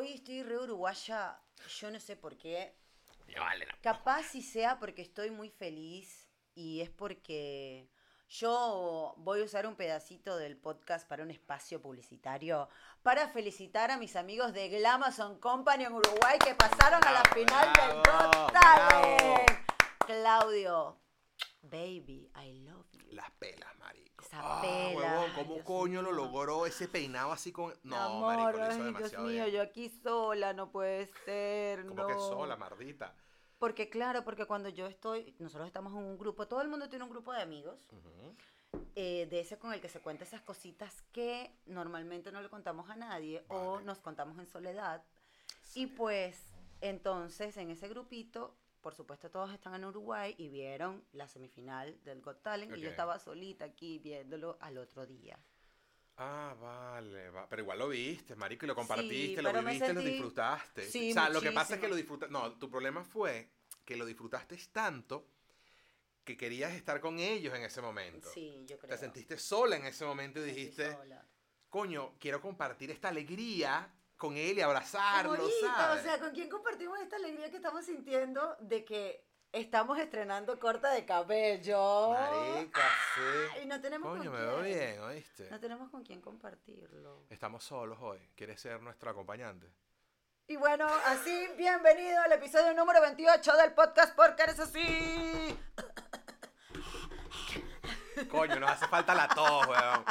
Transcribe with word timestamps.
Hoy 0.00 0.14
estoy 0.14 0.42
re 0.42 0.56
uruguaya, 0.58 1.38
yo 1.78 1.90
no 1.90 2.00
sé 2.00 2.16
por 2.16 2.38
qué. 2.38 2.74
Vale. 3.38 3.66
Capaz 3.82 4.22
si 4.22 4.40
sea 4.40 4.78
porque 4.78 5.02
estoy 5.02 5.30
muy 5.30 5.50
feliz 5.50 6.26
y 6.54 6.80
es 6.80 6.88
porque 6.88 7.90
yo 8.26 9.12
voy 9.18 9.42
a 9.42 9.44
usar 9.44 9.66
un 9.66 9.76
pedacito 9.76 10.38
del 10.38 10.56
podcast 10.56 11.06
para 11.06 11.22
un 11.22 11.30
espacio 11.30 11.82
publicitario 11.82 12.70
para 13.02 13.28
felicitar 13.28 13.90
a 13.90 13.98
mis 13.98 14.16
amigos 14.16 14.54
de 14.54 14.70
Glamazon 14.70 15.38
Company 15.38 15.84
en 15.84 15.92
Uruguay 15.92 16.38
que 16.38 16.54
pasaron 16.54 17.04
a 17.04 17.12
la 17.12 17.20
Bravo, 17.20 17.34
final 17.34 17.72
del 17.74 17.96
Got. 17.98 18.50
Claudio, 20.06 20.99
baby, 21.62 22.30
I 22.36 22.52
love 22.64 22.86
you. 22.92 23.00
Las 23.12 23.30
pelas, 23.32 23.76
marico. 23.78 24.24
Esa 24.24 24.38
Ah, 24.42 24.60
pela, 24.60 24.96
huevón, 24.96 25.30
¿cómo 25.34 25.54
Dios 25.54 25.64
coño 25.66 26.02
lo 26.02 26.12
logró 26.12 26.66
ese 26.66 26.88
peinado 26.88 27.32
así 27.32 27.52
con. 27.52 27.72
No, 27.82 27.96
Amor, 27.96 28.36
marico, 28.36 28.58
lo 28.58 28.64
hizo 28.66 28.72
ay, 28.72 28.76
Dios 28.78 28.94
demasiado 28.94 29.24
mío, 29.26 29.44
bien. 29.44 29.56
yo 29.56 29.62
aquí 29.62 29.88
sola, 29.88 30.52
no 30.52 30.70
puede 30.70 31.06
ser, 31.24 31.86
Como 31.86 32.06
que 32.06 32.14
sola, 32.14 32.56
mardita. 32.56 33.14
Porque 33.58 33.90
claro, 33.90 34.24
porque 34.24 34.46
cuando 34.46 34.68
yo 34.70 34.86
estoy, 34.86 35.34
nosotros 35.38 35.66
estamos 35.66 35.92
en 35.92 35.98
un 35.98 36.16
grupo, 36.18 36.48
todo 36.48 36.62
el 36.62 36.68
mundo 36.68 36.88
tiene 36.88 37.04
un 37.04 37.10
grupo 37.10 37.32
de 37.32 37.42
amigos, 37.42 37.78
eh, 38.94 39.26
de 39.30 39.40
ese 39.40 39.58
con 39.58 39.72
el 39.74 39.80
que 39.82 39.88
se 39.90 40.00
cuenta 40.00 40.24
esas 40.24 40.40
cositas 40.40 41.02
que 41.12 41.54
normalmente 41.66 42.32
no 42.32 42.40
le 42.40 42.48
contamos 42.48 42.88
a 42.88 42.96
nadie 42.96 43.44
o 43.48 43.80
nos 43.80 43.98
contamos 44.00 44.38
en 44.38 44.46
soledad. 44.46 45.04
Y 45.74 45.88
pues, 45.88 46.38
entonces, 46.80 47.56
en 47.58 47.70
ese 47.70 47.88
grupito, 47.88 48.56
por 48.80 48.94
supuesto, 48.94 49.30
todos 49.30 49.52
están 49.52 49.74
en 49.74 49.84
Uruguay 49.84 50.34
y 50.38 50.48
vieron 50.48 51.04
la 51.12 51.28
semifinal 51.28 52.02
del 52.04 52.20
Got 52.22 52.42
Talent 52.42 52.76
y 52.76 52.80
yo 52.80 52.88
estaba 52.90 53.18
solita 53.18 53.64
aquí 53.66 53.98
viéndolo 53.98 54.56
al 54.60 54.78
otro 54.78 55.06
día. 55.06 55.38
Ah, 56.16 56.54
vale, 56.60 57.30
va- 57.30 57.48
pero 57.48 57.62
igual 57.62 57.78
lo 57.78 57.88
viste, 57.88 58.34
marico, 58.36 58.66
y 58.66 58.68
lo 58.68 58.74
compartiste, 58.74 59.36
Sí, 59.36 59.42
lo 59.42 59.52
viviste, 59.52 59.92
lo 59.94 60.00
sentí- 60.00 60.10
disfrutaste. 60.10 60.82
Sí, 60.90 61.10
o 61.10 61.14
sea, 61.14 61.28
lo 61.30 61.40
que 61.40 61.50
pasa 61.52 61.74
es 61.74 61.80
que 61.80 61.88
muchísimo. 61.88 61.90
lo 61.90 61.96
disfrutaste. 61.96 62.32
No, 62.32 62.58
tu 62.58 62.70
problema 62.70 63.04
fue 63.04 63.50
que 63.84 63.96
lo 63.96 64.04
disfrutaste 64.04 64.56
tanto 64.72 65.26
que 66.24 66.36
querías 66.36 66.72
estar 66.74 67.00
con 67.00 67.18
ellos 67.18 67.54
en 67.54 67.62
ese 67.62 67.80
momento. 67.80 68.28
Sí, 68.30 68.64
yo 68.66 68.78
creo. 68.78 68.90
Te 68.90 68.98
sentiste 68.98 69.38
sola 69.38 69.76
en 69.76 69.86
ese 69.86 70.04
momento 70.04 70.40
y 70.40 70.44
dijiste, 70.50 70.96
coño, 71.70 72.14
quiero 72.18 72.40
compartir 72.40 72.90
esta 72.90 73.08
alegría 73.08 73.90
con 74.20 74.36
él 74.36 74.58
y 74.58 74.60
abrazarlo, 74.60 75.34
¿sabes? 75.62 76.00
O 76.00 76.02
sea, 76.04 76.20
¿con 76.20 76.30
quién 76.32 76.50
compartimos 76.50 77.00
esta 77.00 77.16
alegría 77.16 77.50
que 77.50 77.56
estamos 77.56 77.86
sintiendo 77.86 78.54
de 78.60 78.84
que 78.84 79.26
estamos 79.50 79.98
estrenando 79.98 80.60
corta 80.60 80.90
de 80.90 81.06
cabello? 81.06 82.10
Marica, 82.10 82.82
sí. 83.14 83.60
Y 83.62 83.66
no 83.66 83.80
tenemos 83.80 84.10
Coño, 84.10 84.30
con 84.30 84.38
me 84.38 84.46
veo 84.46 84.60
quién. 84.62 84.78
bien, 84.78 85.00
¿oíste? 85.00 85.50
No 85.50 85.58
tenemos 85.58 85.90
con 85.90 86.04
quién 86.04 86.20
compartirlo. 86.20 87.24
Estamos 87.30 87.64
solos 87.64 87.98
hoy. 88.02 88.20
¿Quieres 88.36 88.60
ser 88.60 88.82
nuestro 88.82 89.10
acompañante? 89.10 89.72
Y 90.46 90.56
bueno, 90.56 90.86
así, 91.06 91.48
bienvenido 91.56 92.20
al 92.20 92.32
episodio 92.32 92.74
número 92.74 93.00
28 93.00 93.56
del 93.56 93.72
podcast 93.72 94.14
Porque 94.14 94.42
eres 94.42 94.60
así. 94.60 95.58
Coño, 98.30 98.60
nos 98.60 98.70
hace 98.72 98.86
falta 98.86 99.14
la 99.14 99.28
tos, 99.28 99.66
weón. 99.66 100.04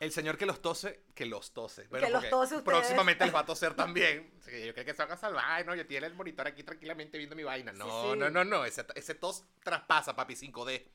El 0.00 0.12
señor 0.12 0.38
que 0.38 0.46
los 0.46 0.62
tose, 0.62 1.04
que 1.14 1.26
los 1.26 1.52
tose. 1.52 1.86
Bueno, 1.88 2.06
Que 2.06 2.12
los 2.12 2.28
tose 2.30 2.56
ustedes. 2.56 2.64
Próximamente 2.64 3.22
les 3.24 3.34
va 3.34 3.40
a 3.40 3.44
toser 3.46 3.74
también. 3.76 4.32
Sí, 4.40 4.64
yo 4.66 4.72
creo 4.72 4.84
que 4.86 4.94
se 4.94 5.02
van 5.02 5.12
a 5.12 5.16
salvar. 5.16 5.64
No, 5.66 5.74
yo 5.74 5.86
tiene 5.86 6.06
el 6.06 6.14
monitor 6.14 6.46
aquí 6.46 6.62
tranquilamente 6.64 7.18
viendo 7.18 7.36
mi 7.36 7.42
vaina. 7.44 7.70
No, 7.72 7.84
Sí, 7.84 8.12
sí. 8.14 8.18
no, 8.18 8.30
no, 8.30 8.42
no. 8.44 8.64
Ese, 8.64 8.86
ese 8.94 9.14
tos 9.14 9.44
traspasa, 9.62 10.16
papi, 10.16 10.34
5D. 10.34 10.86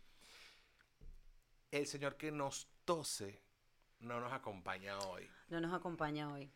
El 1.69 1.85
señor 1.85 2.17
que 2.17 2.31
nos 2.31 2.67
tose 2.83 3.43
no 3.99 4.19
nos 4.19 4.33
acompaña 4.33 4.97
hoy. 4.99 5.29
No 5.49 5.59
nos 5.61 5.73
acompaña 5.73 6.31
hoy. 6.33 6.51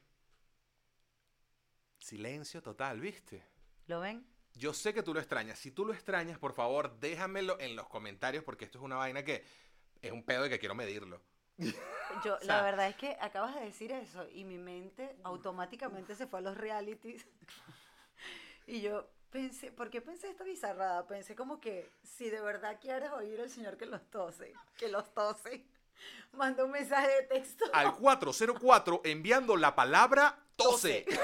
Silencio 2.00 2.64
total, 2.64 3.00
¿viste? 3.00 3.44
¿Lo 3.86 4.00
ven? 4.00 4.26
Yo 4.56 4.74
sé 4.74 4.94
que 4.94 5.04
tú 5.04 5.14
lo 5.14 5.20
extrañas. 5.20 5.59
Si 5.59 5.70
tú 5.72 5.86
lo 5.86 5.94
extrañas, 5.94 6.40
por 6.40 6.54
favor, 6.54 7.00
déjamelo 7.00 7.59
en 7.59 7.76
los 7.76 7.88
comentarios 7.88 8.44
porque 8.44 8.66
esto 8.66 8.80
es 8.80 8.84
una 8.84 8.96
vaina 8.96 9.24
que 9.24 9.46
es 10.02 10.12
un 10.12 10.24
pedo 10.24 10.44
de 10.44 10.50
que 10.50 10.58
quiero 10.59 10.74
medirlo. 10.74 11.22
Yo, 12.24 12.36
O 12.36 12.40
sea- 12.40 12.58
la 12.58 12.62
verdad 12.64 12.88
es 12.88 12.96
que 12.96 13.18
acabas 13.22 13.56
de 13.56 13.62
decir 13.62 13.92
eso 13.92 14.28
y 14.31 14.44
mi 14.44 14.58
mente 14.58 15.16
automáticamente 15.24 16.16
se 16.16 16.28
fue 16.28 16.40
a 16.40 16.42
los 16.42 16.58
realities. 16.58 17.25
y 18.68 18.81
yo 18.81 19.08
pensé, 19.30 19.72
¿por 19.72 19.90
qué 19.90 20.02
pensé 20.02 20.30
esta 20.30 20.44
bizarrada? 20.44 21.06
Pensé 21.08 21.36
como 21.36 21.59
que 21.59 21.90
si 22.03 22.30
de 22.30 22.42
verdad 22.42 22.78
quieres 22.81 23.12
oír 23.12 23.40
al 23.40 23.50
señor 23.50 23.78
que 23.78 23.86
los 23.86 24.02
tose, 24.09 24.53
que 24.78 24.88
los 24.90 25.14
tose, 25.14 25.66
manda 26.34 26.64
un 26.66 26.72
mensaje 26.72 27.08
de 27.09 27.24
texto. 27.24 27.66
Al 27.74 27.96
404 27.96 29.02
enviando 29.06 29.56
la 29.56 29.76
palabra 29.76 30.38
tose. 30.56 31.06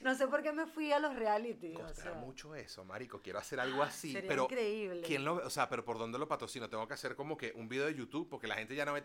No 0.00 0.14
sé 0.14 0.28
por 0.28 0.42
qué 0.42 0.52
me 0.52 0.66
fui 0.66 0.92
a 0.92 0.98
los 0.98 1.14
realities. 1.16 1.76
o 1.76 1.80
Costará 1.82 2.12
sea. 2.12 2.20
mucho 2.20 2.54
eso, 2.54 2.84
marico. 2.84 3.20
Quiero 3.20 3.38
hacer 3.38 3.58
algo 3.60 3.82
así, 3.82 4.12
sería 4.12 4.28
pero 4.28 4.44
increíble. 4.44 5.02
¿quién 5.02 5.24
lo, 5.24 5.34
o 5.36 5.50
sea, 5.50 5.68
pero 5.68 5.84
por 5.84 5.98
dónde 5.98 6.18
lo 6.18 6.28
patrocino? 6.28 6.68
Tengo 6.70 6.86
que 6.86 6.94
hacer 6.94 7.16
como 7.16 7.36
que 7.36 7.52
un 7.54 7.68
video 7.68 7.86
de 7.86 7.94
YouTube 7.94 8.28
porque 8.28 8.46
la 8.46 8.54
gente 8.56 8.74
ya 8.74 8.84
no 8.84 8.92
ve 8.92 9.02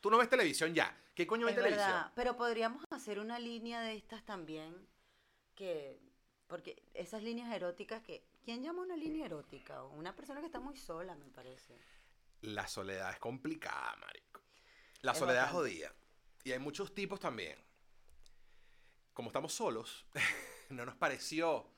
Tú 0.00 0.10
no 0.10 0.18
ves 0.18 0.28
televisión 0.28 0.74
ya. 0.74 0.94
¿Qué 1.14 1.26
coño 1.26 1.46
ve 1.46 1.52
Es 1.52 1.56
televisión? 1.56 1.86
verdad, 1.88 2.12
pero 2.14 2.36
podríamos 2.36 2.84
hacer 2.90 3.18
una 3.18 3.38
línea 3.38 3.80
de 3.80 3.94
estas 3.96 4.24
también 4.24 4.86
que 5.54 5.98
porque 6.46 6.82
esas 6.92 7.22
líneas 7.22 7.50
eróticas 7.52 8.02
que 8.02 8.22
¿quién 8.44 8.62
llama 8.62 8.82
una 8.82 8.96
línea 8.96 9.24
erótica? 9.26 9.82
Una 9.84 10.14
persona 10.14 10.40
que 10.40 10.46
está 10.46 10.60
muy 10.60 10.76
sola, 10.76 11.14
me 11.14 11.30
parece. 11.30 11.74
La 12.42 12.66
soledad 12.66 13.10
es 13.12 13.18
complicada, 13.18 13.96
marico. 13.96 14.42
La 15.00 15.12
Es 15.12 15.18
soledad 15.18 15.46
es 15.46 15.52
bastante. 15.52 15.70
jodida. 15.70 15.94
Y 16.44 16.52
hay 16.52 16.58
muchos 16.58 16.92
tipos 16.94 17.18
también. 17.18 17.56
Como 19.14 19.28
estamos 19.30 19.54
solos, 19.54 20.06
no 20.70 20.84
nos 20.84 20.96
pareció 20.96 21.70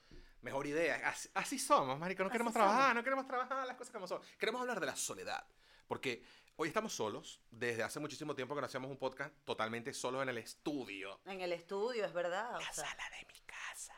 mejor 0.43 0.67
idea. 0.67 1.09
Así, 1.09 1.29
así 1.35 1.59
somos, 1.59 1.99
marico. 1.99 2.23
No 2.23 2.29
Así 2.29 2.33
queremos 2.33 2.53
somos. 2.53 2.69
trabajar, 2.69 2.95
no 2.97 3.05
queremos 3.05 3.27
trabajar 3.29 3.67
las 3.67 3.77
cosas 3.77 3.93
como 3.93 4.09
son. 4.09 4.21
Queremos 4.39 4.61
hablar 4.61 4.81
de 4.81 4.87
la 4.87 4.97
soledad. 4.97 5.47
Porque 5.87 6.25
hoy 6.57 6.69
estamos 6.69 6.93
solos. 6.95 7.41
Desde 7.51 7.83
hace 7.83 8.01
muchísimo 8.01 8.35
tiempo 8.35 8.55
que 8.55 8.61
no 8.63 8.67
hacíamos 8.67 8.91
un 8.91 8.97
podcast 8.99 9.33
totalmente 9.45 9.93
solos 9.93 10.23
en 10.23 10.31
el 10.31 10.39
estudio. 10.39 11.21
En 11.27 11.41
el 11.41 11.53
estudio, 11.53 12.05
es 12.05 12.13
verdad. 12.13 12.57
o 12.57 12.61
La 12.61 12.73
sea, 12.73 12.85
sala 12.87 13.05
de 13.11 13.27
mi 13.33 13.41
casa. 13.47 13.95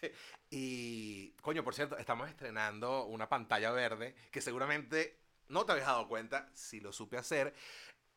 y, 0.50 1.30
coño, 1.40 1.64
por 1.64 1.74
cierto, 1.74 1.96
estamos 1.96 2.28
estrenando 2.28 3.04
una 3.06 3.28
pantalla 3.28 3.70
verde 3.70 4.14
que 4.30 4.40
seguramente 4.40 5.18
no 5.48 5.64
te 5.64 5.72
habías 5.72 5.86
dado 5.86 6.06
cuenta 6.08 6.48
si 6.54 6.80
lo 6.80 6.92
supe 6.92 7.16
hacer. 7.16 7.54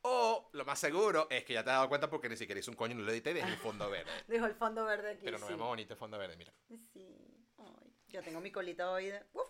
O 0.02 0.48
lo 0.52 0.64
más 0.64 0.78
seguro 0.78 1.26
es 1.30 1.44
que 1.44 1.52
ya 1.54 1.62
te 1.64 1.70
has 1.70 1.76
dado 1.76 1.88
cuenta 1.88 2.08
porque 2.08 2.28
ni 2.28 2.36
siquiera 2.36 2.58
hice 2.58 2.70
un 2.70 2.76
coño 2.76 2.94
y 2.94 2.96
no 2.96 3.02
lo 3.04 3.12
edité 3.12 3.30
y 3.30 3.34
dejé 3.34 3.48
el 3.48 3.58
fondo 3.58 3.88
verde. 3.90 4.10
dijo 4.28 4.46
el 4.46 4.54
fondo 4.54 4.84
verde 4.84 5.10
aquí. 5.12 5.24
Pero 5.24 5.38
no 5.38 5.46
sí. 5.46 5.52
es 5.52 5.58
más 5.58 5.68
bonito 5.68 5.92
el 5.92 5.98
fondo 5.98 6.18
verde, 6.18 6.36
mira. 6.36 6.52
Sí. 6.92 7.16
Ay, 7.58 7.92
yo 8.08 8.22
tengo 8.22 8.40
mi 8.40 8.50
colita 8.50 8.90
hoy 8.90 9.06
de 9.06 9.22
uf, 9.32 9.48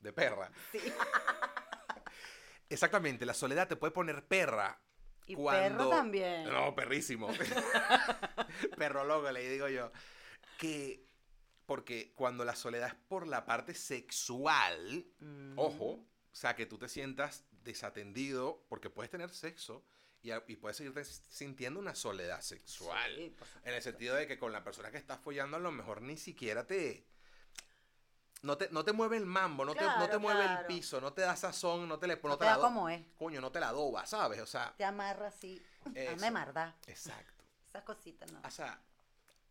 De 0.00 0.12
perra. 0.12 0.50
sí. 0.72 0.78
Exactamente, 2.68 3.26
la 3.26 3.34
soledad 3.34 3.68
te 3.68 3.76
puede 3.76 3.92
poner 3.92 4.24
perra. 4.26 4.80
Y 5.26 5.34
cuando... 5.36 5.78
perro 5.78 5.90
también. 5.90 6.44
No, 6.44 6.74
perrísimo. 6.74 7.28
Perro 8.76 9.04
loco, 9.04 9.30
le 9.30 9.48
digo 9.48 9.68
yo. 9.68 9.90
Que, 10.58 11.06
porque 11.66 12.12
cuando 12.14 12.44
la 12.44 12.54
soledad 12.54 12.88
es 12.88 12.94
por 13.08 13.26
la 13.26 13.44
parte 13.46 13.74
sexual, 13.74 15.06
Mm. 15.20 15.58
ojo, 15.58 15.84
o 15.92 16.06
sea, 16.34 16.54
que 16.56 16.66
tú 16.66 16.76
te 16.78 16.88
sientas 16.88 17.44
desatendido, 17.64 18.64
porque 18.68 18.90
puedes 18.90 19.10
tener 19.10 19.30
sexo 19.30 19.84
y, 20.24 20.56
puedes 20.56 20.76
seguirte 20.76 21.04
sintiendo 21.04 21.78
una 21.78 21.94
soledad 21.94 22.40
sexual. 22.40 23.14
Sí, 23.14 23.36
En 23.64 23.74
el 23.74 23.82
sentido 23.82 24.14
de 24.14 24.26
que 24.26 24.38
con 24.38 24.52
la 24.52 24.64
persona 24.64 24.90
que 24.90 24.96
estás 24.96 25.20
follando 25.20 25.56
a 25.58 25.60
lo 25.60 25.70
mejor 25.70 26.00
ni 26.00 26.16
siquiera 26.16 26.66
te... 26.66 27.06
No 28.40 28.58
te, 28.58 28.68
no 28.70 28.84
te 28.84 28.92
mueve 28.92 29.16
el 29.16 29.24
mambo, 29.24 29.64
no 29.64 29.74
te, 29.74 29.82
no 29.84 29.92
te 30.00 30.04
Claro, 30.04 30.20
mueve 30.20 30.44
el 30.44 30.66
piso, 30.66 31.00
no 31.00 31.14
te 31.14 31.22
da 31.22 31.34
sazón, 31.34 31.88
no 31.88 31.98
te 31.98 32.06
le 32.06 32.16
no 32.16 32.28
No 32.28 32.38
te 32.38 32.44
da 32.44 32.58
como 32.58 32.90
es. 32.90 33.02
Coño, 33.16 33.40
no 33.40 33.50
te 33.50 33.58
la 33.58 33.72
doba, 33.72 34.04
¿sabes? 34.04 34.40
O 34.40 34.46
sea, 34.46 34.74
Te 34.76 34.84
amarra 34.84 35.28
así. 35.28 35.62
Hazme 36.12 36.30
marda. 36.30 36.76
exacto. 36.86 37.44
Esas 37.68 37.84
cositas, 37.84 38.30
¿no? 38.30 38.40
O 38.44 38.50
sea, 38.50 38.78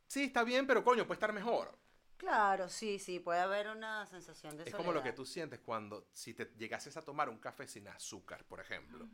sí, 0.08 0.26
está 0.26 0.44
bien, 0.44 0.68
pero 0.68 0.84
coño, 0.84 1.08
puede 1.08 1.18
estar 1.18 1.34
mejor. 1.34 1.76
Claro, 2.18 2.70
sí, 2.70 3.00
sí, 3.00 3.20
puede 3.20 3.40
haber 3.42 3.68
una 3.70 4.06
sensación 4.06 4.56
de 4.58 4.64
Es 4.64 4.74
como 4.76 4.92
lo 4.94 5.04
que 5.04 5.12
tú 5.14 5.26
sientes 5.26 5.60
cuando, 5.60 6.08
si 6.14 6.34
te 6.34 6.46
llegases 6.58 6.96
a 6.98 7.02
tomar 7.02 7.30
un 7.30 7.38
café 7.40 7.68
sin 7.68 7.88
azúcar, 7.88 8.46
por 8.46 8.60
ejemplo. 8.60 9.08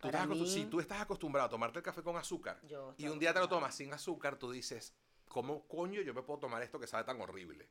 Tú 0.00 0.08
Para 0.08 0.22
estás 0.22 0.28
acostu- 0.28 0.44
mí- 0.44 0.50
si 0.50 0.66
tú 0.66 0.80
estás 0.80 1.00
acostumbrado 1.00 1.46
a 1.46 1.50
tomarte 1.50 1.78
el 1.78 1.84
café 1.84 2.02
con 2.02 2.16
azúcar 2.16 2.60
Yo 2.62 2.94
y 2.96 3.08
un 3.08 3.18
día 3.18 3.32
te 3.32 3.38
lo 3.40 3.44
acostumbrada. 3.44 3.48
tomas 3.48 3.74
sin 3.74 3.92
azúcar, 3.92 4.36
tú 4.38 4.50
dices, 4.50 4.94
¿cómo 5.26 5.66
coño 5.68 6.00
yo 6.00 6.14
me 6.14 6.22
puedo 6.22 6.38
tomar 6.40 6.62
esto 6.62 6.78
que 6.80 6.86
sabe 6.86 7.04
tan 7.04 7.20
horrible? 7.20 7.68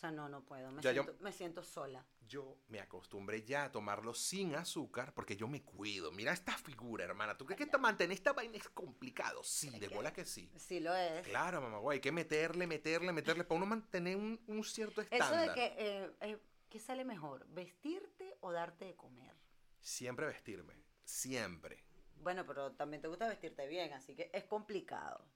O 0.00 0.04
sea, 0.08 0.10
no, 0.10 0.30
no 0.30 0.42
puedo. 0.46 0.70
Me, 0.72 0.80
Ya 0.80 0.92
yo- 0.92 1.02
siento, 1.02 1.22
me 1.22 1.30
siento 1.30 1.62
sola. 1.62 2.02
Yo 2.26 2.56
me 2.68 2.80
acostumbré 2.80 3.42
ya 3.42 3.64
a 3.64 3.70
tomarlo 3.72 4.14
sin 4.14 4.54
azúcar 4.54 5.12
porque 5.12 5.36
yo 5.36 5.46
me 5.46 5.62
cuido. 5.62 6.10
Mira 6.10 6.32
esta 6.32 6.56
figura, 6.56 7.04
hermana. 7.04 7.36
¿Tú 7.36 7.44
crees 7.44 7.58
que 7.58 7.64
esta, 7.64 7.76
mantener 7.76 8.14
esta 8.16 8.32
vaina 8.32 8.56
es 8.56 8.66
complicado? 8.70 9.44
Sí, 9.44 9.68
de 9.78 9.88
que- 9.90 9.94
bola 9.94 10.10
que 10.10 10.24
sí. 10.24 10.50
Sí 10.56 10.80
lo 10.80 10.94
es. 10.96 11.26
Claro, 11.26 11.60
mamá, 11.60 11.76
güey, 11.80 11.96
hay 11.96 12.00
que 12.00 12.12
meterle, 12.12 12.66
meterle, 12.66 13.12
meterle 13.12 13.44
para 13.44 13.56
uno 13.58 13.66
mantener 13.66 14.16
un, 14.16 14.42
un 14.46 14.64
cierto 14.64 15.02
Eso 15.02 15.10
estándar. 15.12 15.48
de 15.48 15.54
que, 15.54 15.64
eh, 15.76 16.10
eh, 16.22 16.38
¿qué 16.70 16.78
sale 16.78 17.04
mejor? 17.04 17.46
¿Vestirte 17.48 18.38
o 18.40 18.52
darte 18.52 18.86
de 18.86 18.96
comer? 18.96 19.36
Siempre 19.82 20.24
vestirme, 20.24 20.82
siempre. 21.04 21.84
Bueno, 22.22 22.46
pero 22.46 22.72
también 22.72 23.02
te 23.02 23.08
gusta 23.08 23.28
vestirte 23.28 23.66
bien, 23.66 23.92
así 23.92 24.14
que 24.16 24.30
es 24.32 24.44
complicado. 24.44 25.26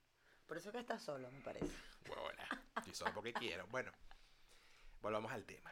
Por 0.47 0.57
eso 0.57 0.73
que 0.73 0.79
estás 0.79 1.03
solo, 1.03 1.31
me 1.31 1.41
parece. 1.43 1.67
Huevona, 2.09 2.49
y 2.87 2.95
solo 2.95 3.13
porque 3.13 3.35
quiero. 3.35 3.67
Bueno, 3.67 3.93
volvamos 5.05 5.31
al 5.33 5.45
tema. 5.45 5.71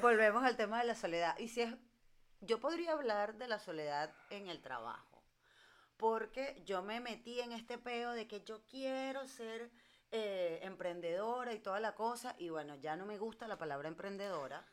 Volvemos 0.00 0.44
al 0.44 0.56
tema 0.56 0.78
de 0.78 0.86
la 0.86 0.94
soledad. 0.94 1.36
Y 1.38 1.48
si 1.48 1.60
es, 1.62 1.74
yo 2.40 2.60
podría 2.60 2.92
hablar 2.92 3.34
de 3.34 3.48
la 3.48 3.58
soledad 3.58 4.14
en 4.30 4.48
el 4.48 4.62
trabajo, 4.62 5.22
porque 5.98 6.62
yo 6.64 6.80
me 6.80 7.00
metí 7.00 7.40
en 7.40 7.52
este 7.52 7.76
peo 7.78 8.12
de 8.12 8.26
que 8.26 8.42
yo 8.44 8.62
quiero 8.68 9.26
ser 9.26 9.70
eh, 10.12 10.60
emprendedora 10.62 11.52
y 11.52 11.58
toda 11.58 11.80
la 11.80 11.94
cosa, 11.94 12.34
y 12.38 12.48
bueno, 12.48 12.76
ya 12.76 12.96
no 12.96 13.04
me 13.06 13.18
gusta 13.18 13.46
la 13.48 13.58
palabra 13.58 13.88
emprendedora. 13.88 14.64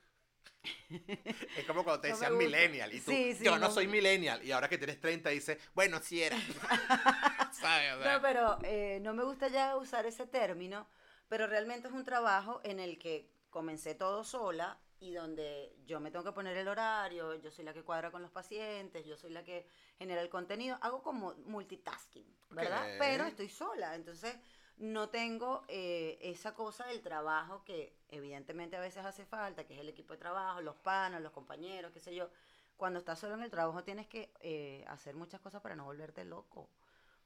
Es 0.90 1.66
como 1.66 1.84
cuando 1.84 2.02
te 2.02 2.10
No 2.10 2.16
decían 2.16 2.38
millennial 2.38 2.94
y 2.94 3.02
tú, 3.02 3.12
Sí, 3.12 3.34
sí, 3.36 3.44
yo 3.44 3.52
no 3.58 3.68
no- 3.68 3.72
soy 3.72 3.88
millennial. 3.88 4.44
Y 4.44 4.52
ahora 4.52 4.70
que 4.70 4.78
tienes 4.78 5.00
30 5.00 5.30
dices, 5.32 5.58
bueno, 5.74 6.00
si 6.00 6.22
era. 6.24 6.38
O 7.50 7.60
sea, 7.60 7.96
No, 7.96 8.22
pero 8.22 8.60
eh, 8.64 9.00
no 9.02 9.16
me 9.16 9.24
gusta 9.24 9.48
ya 9.48 9.76
usar 9.78 10.06
ese 10.06 10.28
término, 10.28 10.88
pero 11.28 11.48
realmente 11.48 11.88
es 11.88 11.94
un 11.94 12.04
trabajo 12.06 12.62
en 12.64 12.80
el 12.80 13.00
que 13.00 13.32
comencé 13.57 13.95
todo 13.95 14.24
sola 14.24 14.77
y 15.00 15.15
donde 15.15 15.75
yo 15.88 16.00
me 16.00 16.12
tengo 16.12 16.24
que 16.24 16.31
poner 16.31 16.56
el 16.57 16.68
horario, 16.68 17.33
yo 17.33 17.50
soy 17.50 17.65
la 17.65 17.74
que 17.74 17.83
cuadra 17.83 18.12
con 18.12 18.21
los 18.21 18.30
pacientes, 18.30 19.04
yo 19.04 19.18
soy 19.18 19.31
la 19.31 19.44
que 19.44 19.68
genera 19.98 20.21
el 20.21 20.30
contenido, 20.30 20.77
hago 20.80 21.01
como 21.01 21.33
multitasking, 21.48 22.38
¿verdad? 22.51 22.83
Ok. 22.83 23.00
Pero 23.00 23.25
estoy 23.25 23.50
sola, 23.50 23.95
entonces 23.95 24.36
no 24.77 25.09
tengo 25.09 25.65
eh, 25.69 26.19
esa 26.21 26.54
cosa 26.54 26.86
del 26.86 27.01
trabajo 27.01 27.63
que 27.63 27.98
evidentemente 28.09 28.77
a 28.77 28.80
veces 28.80 29.04
hace 29.04 29.25
falta, 29.25 29.65
que 29.65 29.74
es 29.74 29.80
el 29.80 29.89
equipo 29.89 30.13
de 30.13 30.19
trabajo, 30.19 30.62
los 30.62 30.75
panos, 30.75 31.19
los 31.19 31.31
compañeros, 31.31 31.92
qué 31.92 32.00
sé 32.00 32.13
yo. 32.13 32.30
Cuando 32.75 33.00
estás 33.00 33.18
solo 33.18 33.33
en 33.33 33.42
el 33.42 33.50
trabajo 33.50 33.83
tienes 33.83 34.06
que 34.06 34.31
eh, 34.39 34.86
hacer 34.88 35.15
muchas 35.15 35.42
cosas 35.42 35.63
para 35.63 35.75
no 35.75 35.86
volverte 35.86 36.24
loco, 36.25 36.69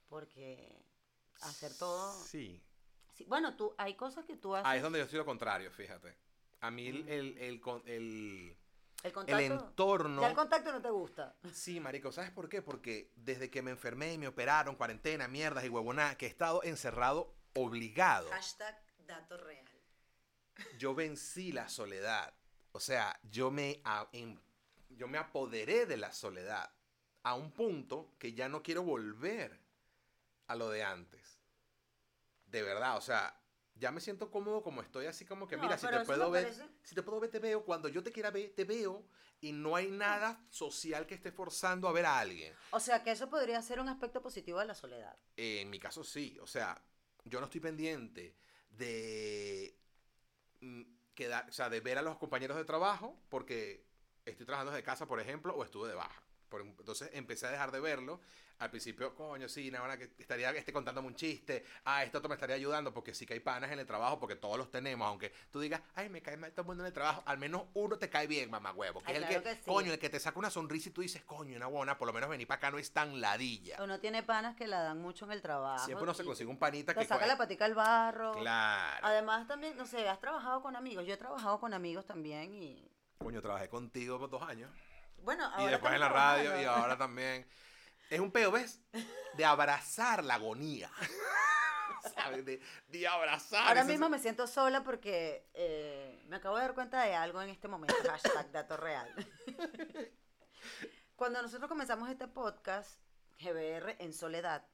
porque 0.08 0.82
hacer 1.42 1.78
todo... 1.78 2.14
Sí. 2.24 2.64
Sí, 3.22 3.26
bueno, 3.30 3.56
tú, 3.56 3.74
hay 3.78 3.94
cosas 3.96 4.26
que 4.26 4.36
tú 4.38 4.56
haces... 4.56 4.68
Ahí 4.68 4.78
es 4.78 4.84
donde 4.84 5.00
yo 5.00 5.04
estoy 5.06 5.20
lo 5.20 5.26
contrario, 5.26 5.72
fíjate. 5.72 6.16
A 6.62 6.72
mí 6.72 6.88
el, 6.88 7.08
el, 7.08 7.38
el, 7.38 7.62
el- 7.86 8.58
el 9.04 9.12
contacto... 9.12 9.38
el 9.44 9.52
entorno... 9.52 10.22
Ya 10.22 10.28
el 10.30 10.36
contacto 10.36 10.72
no 10.72 10.82
te 10.82 10.90
gusta. 10.90 11.36
Sí, 11.54 11.80
marico, 11.80 12.12
¿sabes 12.12 12.32
por 12.32 12.48
qué? 12.50 12.62
Porque 12.62 13.12
desde 13.16 13.50
que 13.50 13.62
me 13.62 13.72
enfermé 13.72 14.14
y 14.14 14.18
me 14.18 14.28
operaron, 14.28 14.76
cuarentena, 14.76 15.28
mierdas 15.28 15.66
y 15.66 15.70
huevonada, 15.70 16.18
que 16.18 16.26
he 16.26 16.30
estado 16.30 16.64
encerrado 16.64 17.34
obligado, 17.54 18.30
Hashtag 18.30 18.80
dato 19.08 19.38
real. 19.38 19.66
yo 20.78 20.94
vencí 20.96 21.52
la 21.52 21.68
soledad. 21.68 22.34
O 22.72 22.80
sea, 22.80 23.20
yo 23.24 23.52
me, 23.52 23.82
a- 23.84 24.08
yo 24.90 25.08
me 25.08 25.18
apoderé 25.18 25.86
de 25.86 25.98
la 25.98 26.12
soledad 26.14 26.72
a 27.24 27.34
un 27.36 27.52
punto 27.52 28.14
que 28.20 28.34
ya 28.34 28.50
no 28.50 28.62
quiero 28.64 28.84
volver 28.84 29.60
a 30.48 30.56
lo 30.56 30.70
de 30.70 30.84
antes. 30.84 31.41
De 32.52 32.62
verdad, 32.62 32.98
o 32.98 33.02
sea, 33.02 33.34
ya 33.76 33.92
me 33.92 34.02
siento 34.02 34.30
cómodo 34.30 34.62
como 34.62 34.82
estoy, 34.82 35.06
así 35.06 35.26
como 35.26 35.48
que, 35.48 35.56
No, 35.56 35.64
mira, 35.64 35.78
si 35.78 35.88
te 35.88 36.00
puedo 36.02 36.30
ver, 36.30 36.44
parece- 36.44 36.70
si 36.84 36.94
te 36.96 37.02
puedo 37.02 37.20
ver, 37.22 37.32
te 37.32 37.40
veo. 37.40 37.64
Cuando 37.64 37.88
yo 37.88 38.04
te 38.04 38.12
quiera 38.12 38.30
ver, 38.30 38.54
te 38.54 38.66
veo. 38.66 39.08
Y 39.40 39.54
no 39.54 39.76
hay 39.76 39.90
nada 39.90 40.46
social 40.50 41.08
que 41.08 41.16
esté 41.16 41.32
forzando 41.32 41.88
a 41.88 41.92
ver 41.92 42.06
a 42.06 42.20
alguien. 42.20 42.54
O 42.72 42.80
sea, 42.80 43.04
que 43.04 43.12
eso 43.12 43.30
podría 43.30 43.60
ser 43.62 43.80
un 43.80 43.90
aspecto 43.90 44.22
positivo 44.22 44.60
de 44.60 44.66
la 44.66 44.76
soledad. 44.76 45.16
En 45.36 45.70
mi 45.70 45.80
caso 45.80 46.04
sí, 46.04 46.38
o 46.40 46.46
sea, 46.46 46.80
yo 47.24 47.40
no 47.40 47.46
estoy 47.46 47.60
pendiente 47.62 48.36
de 48.70 49.80
mm, 50.60 50.82
quedar, 51.16 51.50
o 51.50 51.54
sea, 51.54 51.70
de 51.70 51.80
ver 51.80 51.98
a 51.98 52.02
los 52.02 52.18
compañeros 52.18 52.58
de 52.58 52.66
trabajo 52.66 53.20
porque 53.30 53.86
estoy 54.26 54.46
trabajando 54.46 54.72
desde 54.74 54.84
casa, 54.84 55.08
por 55.08 55.20
ejemplo, 55.20 55.56
o 55.56 55.64
estuve 55.64 55.88
de 55.90 55.96
baja. 55.96 56.22
Por 56.50 56.62
em- 56.62 56.76
entonces 56.78 57.10
empecé 57.14 57.48
a 57.48 57.52
dejar 57.52 57.72
de 57.72 57.80
verlo. 57.80 58.20
Al 58.62 58.70
principio, 58.70 59.16
coño, 59.16 59.50
sí, 59.50 59.72
nada, 59.72 59.98
que 59.98 60.12
estaría 60.20 60.52
este, 60.52 60.72
contándome 60.72 61.08
un 61.08 61.16
chiste. 61.16 61.66
Ah, 61.84 62.04
esto 62.04 62.20
otro 62.20 62.30
me 62.30 62.36
estaría 62.36 62.56
ayudando 62.56 62.94
porque 62.94 63.12
sí 63.16 63.26
que 63.26 63.34
hay 63.34 63.40
panas 63.40 63.72
en 63.72 63.80
el 63.80 63.88
trabajo, 63.88 64.20
porque 64.20 64.36
todos 64.36 64.56
los 64.56 64.70
tenemos. 64.70 65.08
Aunque 65.08 65.34
tú 65.50 65.60
digas, 65.60 65.82
ay, 65.96 66.10
me 66.10 66.22
cae 66.22 66.38
mal 66.38 66.52
todo 66.52 66.62
el 66.62 66.68
mundo 66.68 66.84
en 66.84 66.88
el 66.88 66.94
trabajo, 66.94 67.24
al 67.26 67.40
menos 67.40 67.64
uno 67.74 67.98
te 67.98 68.08
cae 68.08 68.28
bien, 68.28 68.52
mamá 68.52 68.72
huevo. 68.72 69.02
Que 69.02 69.14
Ay, 69.14 69.18
es 69.18 69.24
el 69.24 69.28
que, 69.30 69.42
que 69.42 69.56
sí. 69.56 69.62
coño, 69.66 69.92
el 69.92 69.98
que 69.98 70.12
te 70.12 70.20
saca 70.20 70.38
una 70.38 70.52
sonrisa 70.52 70.90
y 70.90 70.92
tú 70.92 71.02
dices, 71.02 71.24
coño, 71.24 71.56
una 71.56 71.66
buena, 71.66 71.98
por 71.98 72.06
lo 72.06 72.14
menos 72.14 72.30
venir 72.30 72.46
para 72.46 72.60
acá 72.60 72.70
no 72.70 72.78
es 72.78 72.92
tan 72.92 73.20
ladilla. 73.20 73.78
Uno 73.82 74.00
tiene 74.00 74.22
panas 74.22 74.56
que 74.56 74.68
la 74.68 74.84
dan 74.84 75.02
mucho 75.02 75.26
en 75.26 75.32
el 75.32 75.42
trabajo. 75.42 75.84
Siempre 75.84 76.04
uno 76.04 76.14
se 76.14 76.24
consigue 76.24 76.52
un 76.52 76.60
panita 76.60 76.94
que 76.94 77.04
saca 77.04 77.26
la 77.26 77.38
patica 77.38 77.66
al 77.66 77.74
barro. 77.74 78.34
Claro. 78.34 79.08
Además 79.08 79.48
también, 79.48 79.76
no 79.76 79.88
sé, 79.88 80.08
has 80.08 80.20
trabajado 80.20 80.62
con 80.62 80.76
amigos. 80.76 81.04
Yo 81.08 81.16
he 81.16 81.18
trabajado 81.18 81.60
con 81.60 81.74
amigos 81.74 82.06
también 82.06 82.54
y... 82.54 82.88
Coño, 83.18 83.42
trabajé 83.42 83.70
contigo 83.70 84.20
por 84.20 84.30
dos 84.30 84.44
años. 84.44 84.70
Bueno, 85.24 85.46
ahora 85.46 85.64
y 85.64 85.70
después 85.72 85.94
en 85.94 86.00
la 86.00 86.10
radio 86.10 86.62
y 86.62 86.66
ahora 86.66 86.96
también. 86.96 87.48
Es 88.12 88.20
un 88.20 88.30
peo, 88.30 88.52
¿ves? 88.52 88.82
De 89.38 89.46
abrazar 89.46 90.26
la 90.26 90.36
agonía. 90.36 90.92
¿Sabes? 92.14 92.46
De, 92.46 92.60
de 92.90 93.08
abrazar. 93.08 93.70
Ahora 93.70 93.86
mismo 93.86 94.10
me 94.10 94.20
siento 94.20 94.48
sola 94.48 94.84
porque 94.84 95.48
eh, 95.54 96.22
me 96.28 96.36
acabo 96.36 96.58
de 96.58 96.64
dar 96.64 96.74
cuenta 96.74 97.04
de 97.04 97.16
algo 97.16 97.42
en 97.42 97.50
este 97.50 97.70
momento. 97.70 97.96
Hashtag 98.04 98.52
dato 98.52 98.76
real. 98.76 99.10
Cuando 101.16 101.42
nosotros 101.42 101.70
comenzamos 101.70 102.10
este 102.10 102.28
podcast, 102.28 103.00
GBR 103.40 103.96
en 104.00 104.12
soledad, 104.12 104.68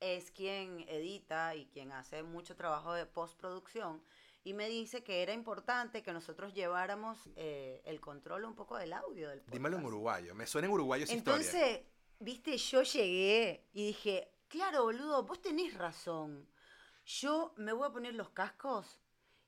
es 0.00 0.32
quien 0.32 0.80
edita 0.88 1.54
y 1.54 1.66
quien 1.66 1.92
hace 1.92 2.24
mucho 2.24 2.56
trabajo 2.56 2.92
de 2.92 3.06
postproducción 3.06 4.02
y 4.42 4.54
me 4.54 4.68
dice 4.68 5.04
que 5.04 5.22
era 5.22 5.32
importante 5.32 6.02
que 6.02 6.12
nosotros 6.12 6.52
lleváramos 6.54 7.28
eh, 7.36 7.80
el 7.84 8.00
control 8.00 8.44
un 8.44 8.56
poco 8.56 8.76
del 8.76 8.92
audio 8.92 9.28
del 9.28 9.38
podcast. 9.38 9.54
Dímelo 9.54 9.78
en 9.78 9.84
uruguayo. 9.84 10.34
Me 10.34 10.46
suena 10.48 10.66
en 10.66 10.72
uruguayo 10.72 11.04
esa 11.04 11.14
historia. 11.14 11.82
Viste, 12.22 12.56
yo 12.56 12.84
llegué 12.84 13.66
y 13.72 13.88
dije, 13.88 14.32
claro, 14.46 14.84
boludo, 14.84 15.24
vos 15.24 15.42
tenés 15.42 15.74
razón. 15.74 16.48
Yo 17.04 17.52
me 17.56 17.72
voy 17.72 17.88
a 17.88 17.92
poner 17.92 18.14
los 18.14 18.28
cascos 18.28 19.00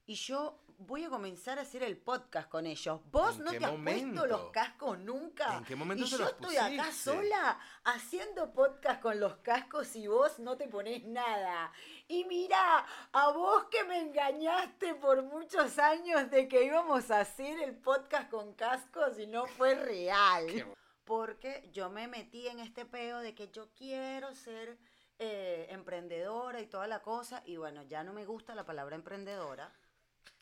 y 0.07 0.17
yo 0.17 0.59
voy 0.79 1.05
a 1.05 1.09
comenzar 1.09 1.61
a 1.61 1.63
hacer 1.63 1.85
el 1.85 1.97
podcast 1.97 2.49
con 2.49 2.67
ellos. 2.67 3.01
Vos 3.13 3.37
¿En 3.37 3.45
no 3.45 3.51
te 3.53 3.65
has 3.65 3.71
momento? 3.71 4.19
puesto 4.23 4.27
los 4.27 4.51
cascos 4.51 4.99
nunca. 4.99 5.59
¿En 5.59 5.65
qué 5.65 5.77
momento 5.77 6.03
y 6.03 6.09
se 6.09 6.17
yo 6.19 6.25
los 6.25 6.33
estoy 6.33 6.57
acá 6.57 6.91
sola 6.91 7.61
haciendo 7.85 8.53
podcast 8.53 9.01
con 9.01 9.21
los 9.21 9.37
cascos 9.37 9.95
y 9.95 10.09
vos 10.09 10.41
no 10.41 10.57
te 10.57 10.67
pones 10.67 11.05
nada. 11.05 11.71
Y 12.09 12.25
mira, 12.25 12.85
a 13.13 13.31
vos 13.31 13.67
que 13.71 13.85
me 13.85 14.01
engañaste 14.01 14.97
por 14.97 15.23
muchos 15.23 15.79
años 15.79 16.29
de 16.29 16.49
que 16.49 16.65
íbamos 16.65 17.13
a 17.13 17.21
hacer 17.21 17.61
el 17.61 17.77
podcast 17.77 18.29
con 18.31 18.53
cascos 18.55 19.17
y 19.21 19.29
no 19.29 19.47
fue 19.47 19.77
real. 19.77 20.75
Porque 21.05 21.69
yo 21.73 21.91
me 21.91 22.09
metí 22.09 22.47
en 22.49 22.61
este 22.61 22.85
peo 22.87 23.19
de 23.21 23.35
que 23.35 23.51
yo 23.51 23.69
quiero 23.75 24.35
ser 24.35 24.79
eh, 25.19 25.67
emprendedora 25.71 26.61
y 26.61 26.67
toda 26.67 26.87
la 26.87 27.03
cosa. 27.03 27.43
Y 27.45 27.57
bueno, 27.57 27.83
ya 27.83 28.03
no 28.05 28.13
me 28.13 28.25
gusta 28.25 28.55
la 28.55 28.65
palabra 28.65 28.97
emprendedora. 28.97 29.73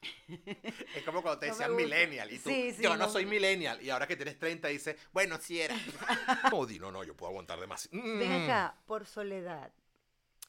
Es 0.94 1.02
como 1.04 1.22
cuando 1.22 1.40
te 1.40 1.46
No 1.48 1.52
decían 1.54 1.76
millennial 1.76 2.32
y 2.32 2.38
tú, 2.38 2.48
Sí, 2.50 2.72
sí, 2.72 2.82
yo 2.82 2.90
no, 2.96 3.06
no. 3.06 3.08
soy 3.10 3.26
millennial. 3.26 3.82
Y 3.82 3.90
ahora 3.90 4.06
que 4.06 4.16
tienes 4.16 4.38
30 4.38 4.68
dices, 4.68 4.96
bueno, 5.12 5.38
si 5.38 5.60
era. 5.60 5.74
no, 6.52 6.64
di, 6.66 6.78
no, 6.78 6.90
no, 6.92 7.04
yo 7.04 7.16
puedo 7.16 7.30
aguantar 7.30 7.58
demasiado. 7.60 7.96
Ven 8.02 8.30
Mm. 8.30 8.44
acá, 8.44 8.76
por 8.86 9.06
soledad. 9.06 9.72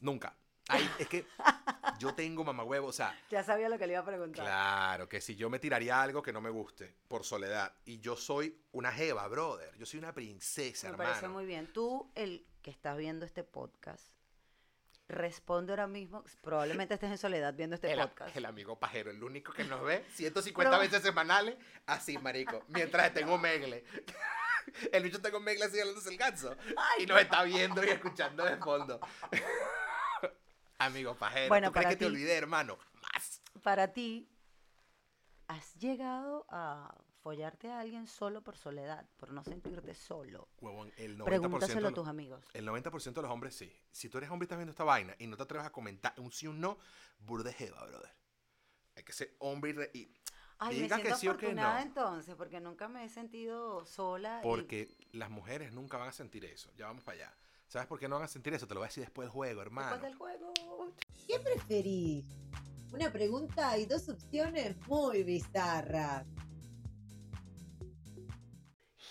Nunca. 0.01 0.35
Ay, 0.69 0.89
es 0.97 1.07
que 1.09 1.25
yo 1.99 2.13
tengo 2.15 2.43
mamagüevo, 2.43 2.87
o 2.87 2.93
sea, 2.93 3.17
Ya 3.29 3.43
sabía 3.43 3.67
lo 3.69 3.77
que 3.77 3.85
le 3.87 3.93
iba 3.93 4.01
a 4.01 4.05
preguntar. 4.05 4.45
Claro, 4.45 5.09
que 5.09 5.19
si 5.21 5.35
yo 5.35 5.49
me 5.49 5.59
tiraría 5.59 6.01
algo 6.01 6.21
que 6.23 6.31
no 6.31 6.39
me 6.41 6.49
guste 6.49 6.95
por 7.07 7.23
soledad 7.25 7.73
y 7.85 7.99
yo 7.99 8.15
soy 8.15 8.57
una 8.71 8.91
jeva, 8.91 9.27
brother, 9.27 9.75
yo 9.77 9.85
soy 9.85 9.99
una 9.99 10.13
princesa, 10.13 10.87
Me 10.87 10.91
hermano. 10.93 11.09
parece 11.09 11.27
muy 11.27 11.45
bien. 11.45 11.71
Tú, 11.73 12.09
el 12.15 12.45
que 12.61 12.71
estás 12.71 12.97
viendo 12.97 13.25
este 13.25 13.43
podcast, 13.43 14.07
responde 15.09 15.73
ahora 15.73 15.85
mismo. 15.87 16.23
Probablemente 16.41 16.93
estés 16.93 17.11
en 17.11 17.17
soledad 17.17 17.53
viendo 17.53 17.75
este 17.75 17.91
el, 17.91 17.99
podcast. 17.99 18.35
el 18.35 18.45
amigo 18.45 18.79
pajero, 18.79 19.11
el 19.11 19.21
único 19.21 19.51
que 19.51 19.65
nos 19.65 19.83
ve 19.83 20.05
150 20.13 20.69
Pero- 20.71 20.81
veces 20.81 21.01
semanales, 21.03 21.57
así, 21.87 22.17
marico, 22.17 22.63
mientras 22.69 23.13
tengo 23.13 23.37
megle. 23.37 23.83
El 24.93 25.03
bicho 25.03 25.21
tengo 25.21 25.41
megle 25.41 25.65
así 25.65 25.77
hablándose 25.77 26.07
el 26.09 26.17
ganso 26.17 26.55
y 26.97 27.05
nos 27.05 27.19
está 27.19 27.43
viendo 27.43 27.83
y 27.83 27.89
escuchando 27.89 28.45
de 28.45 28.55
fondo. 28.55 28.97
Amigo 30.85 31.15
pajero, 31.15 31.49
Bueno, 31.49 31.67
¿tú 31.67 31.73
crees 31.73 31.85
para 31.85 31.95
que 31.95 31.99
te 31.99 32.05
olvidé, 32.05 32.35
hermano? 32.37 32.77
Más. 33.13 33.41
Para 33.61 33.93
ti, 33.93 34.29
¿has 35.47 35.73
llegado 35.75 36.45
a 36.49 36.95
follarte 37.21 37.71
a 37.71 37.79
alguien 37.79 38.05
solo 38.05 38.43
por 38.43 38.57
soledad, 38.57 39.07
por 39.15 39.31
no 39.31 39.43
sentirte 39.45 39.93
solo. 39.95 40.49
Huevón, 40.59 40.91
el 40.97 41.17
90%, 41.17 41.23
Pregúntaselo 41.25 41.87
a 41.87 41.91
tus 41.93 42.07
amigos. 42.07 42.43
el 42.53 42.67
90% 42.67 43.13
de 43.13 43.21
los 43.21 43.31
hombres 43.31 43.55
sí. 43.55 43.71
Si 43.91 44.09
tú 44.09 44.17
eres 44.17 44.29
hombre 44.29 44.43
y 44.43 44.47
estás 44.47 44.57
viendo 44.57 44.71
esta 44.71 44.83
vaina 44.83 45.15
y 45.19 45.27
no 45.27 45.37
te 45.37 45.43
atreves 45.43 45.65
a 45.65 45.71
comentar 45.71 46.13
un 46.17 46.31
sí 46.33 46.47
o 46.47 46.51
un 46.51 46.59
no, 46.59 46.77
burde 47.19 47.53
jeva, 47.53 47.85
brother. 47.85 48.11
Hay 48.95 49.03
que 49.03 49.13
ser 49.13 49.35
hombre 49.39 49.89
y... 49.93 50.11
Ay, 50.59 50.81
diga 50.81 50.97
me 50.97 51.03
que 51.03 51.15
sí 51.15 51.27
o 51.27 51.35
que 51.37 51.45
afortunada 51.47 51.75
no. 51.75 51.81
entonces, 51.81 52.35
porque 52.35 52.59
nunca 52.59 52.87
me 52.87 53.05
he 53.05 53.09
sentido 53.09 53.85
sola. 53.85 54.39
y- 54.39 54.43
Porque 54.43 54.89
las 55.13 55.29
mujeres 55.29 55.73
nunca 55.73 55.97
van 55.97 56.09
a 56.09 56.13
sentir 56.13 56.43
eso. 56.45 56.71
Ya 56.75 56.87
vamos 56.87 57.03
para 57.03 57.17
allá. 57.17 57.37
¿Sabes 57.73 57.87
por 57.87 57.99
qué 57.99 58.07
no 58.07 58.17
van 58.17 58.25
a 58.25 58.27
sentir 58.27 58.53
eso? 58.53 58.67
Te 58.67 58.75
lo 58.75 58.81
voy 58.81 58.85
a 58.85 58.89
decir 58.89 59.03
después 59.03 59.25
del 59.25 59.31
juego, 59.31 59.59
hermano. 59.63 59.97
Después 59.97 60.39
del 60.39 60.53
juego. 60.59 60.93
¿Qué 61.27 61.39
preferís? 61.39 62.23
Una 62.91 63.11
pregunta 63.11 63.75
y 63.79 63.87
dos 63.87 64.07
opciones 64.09 64.77
muy 64.85 65.23
bizarras. 65.23 66.27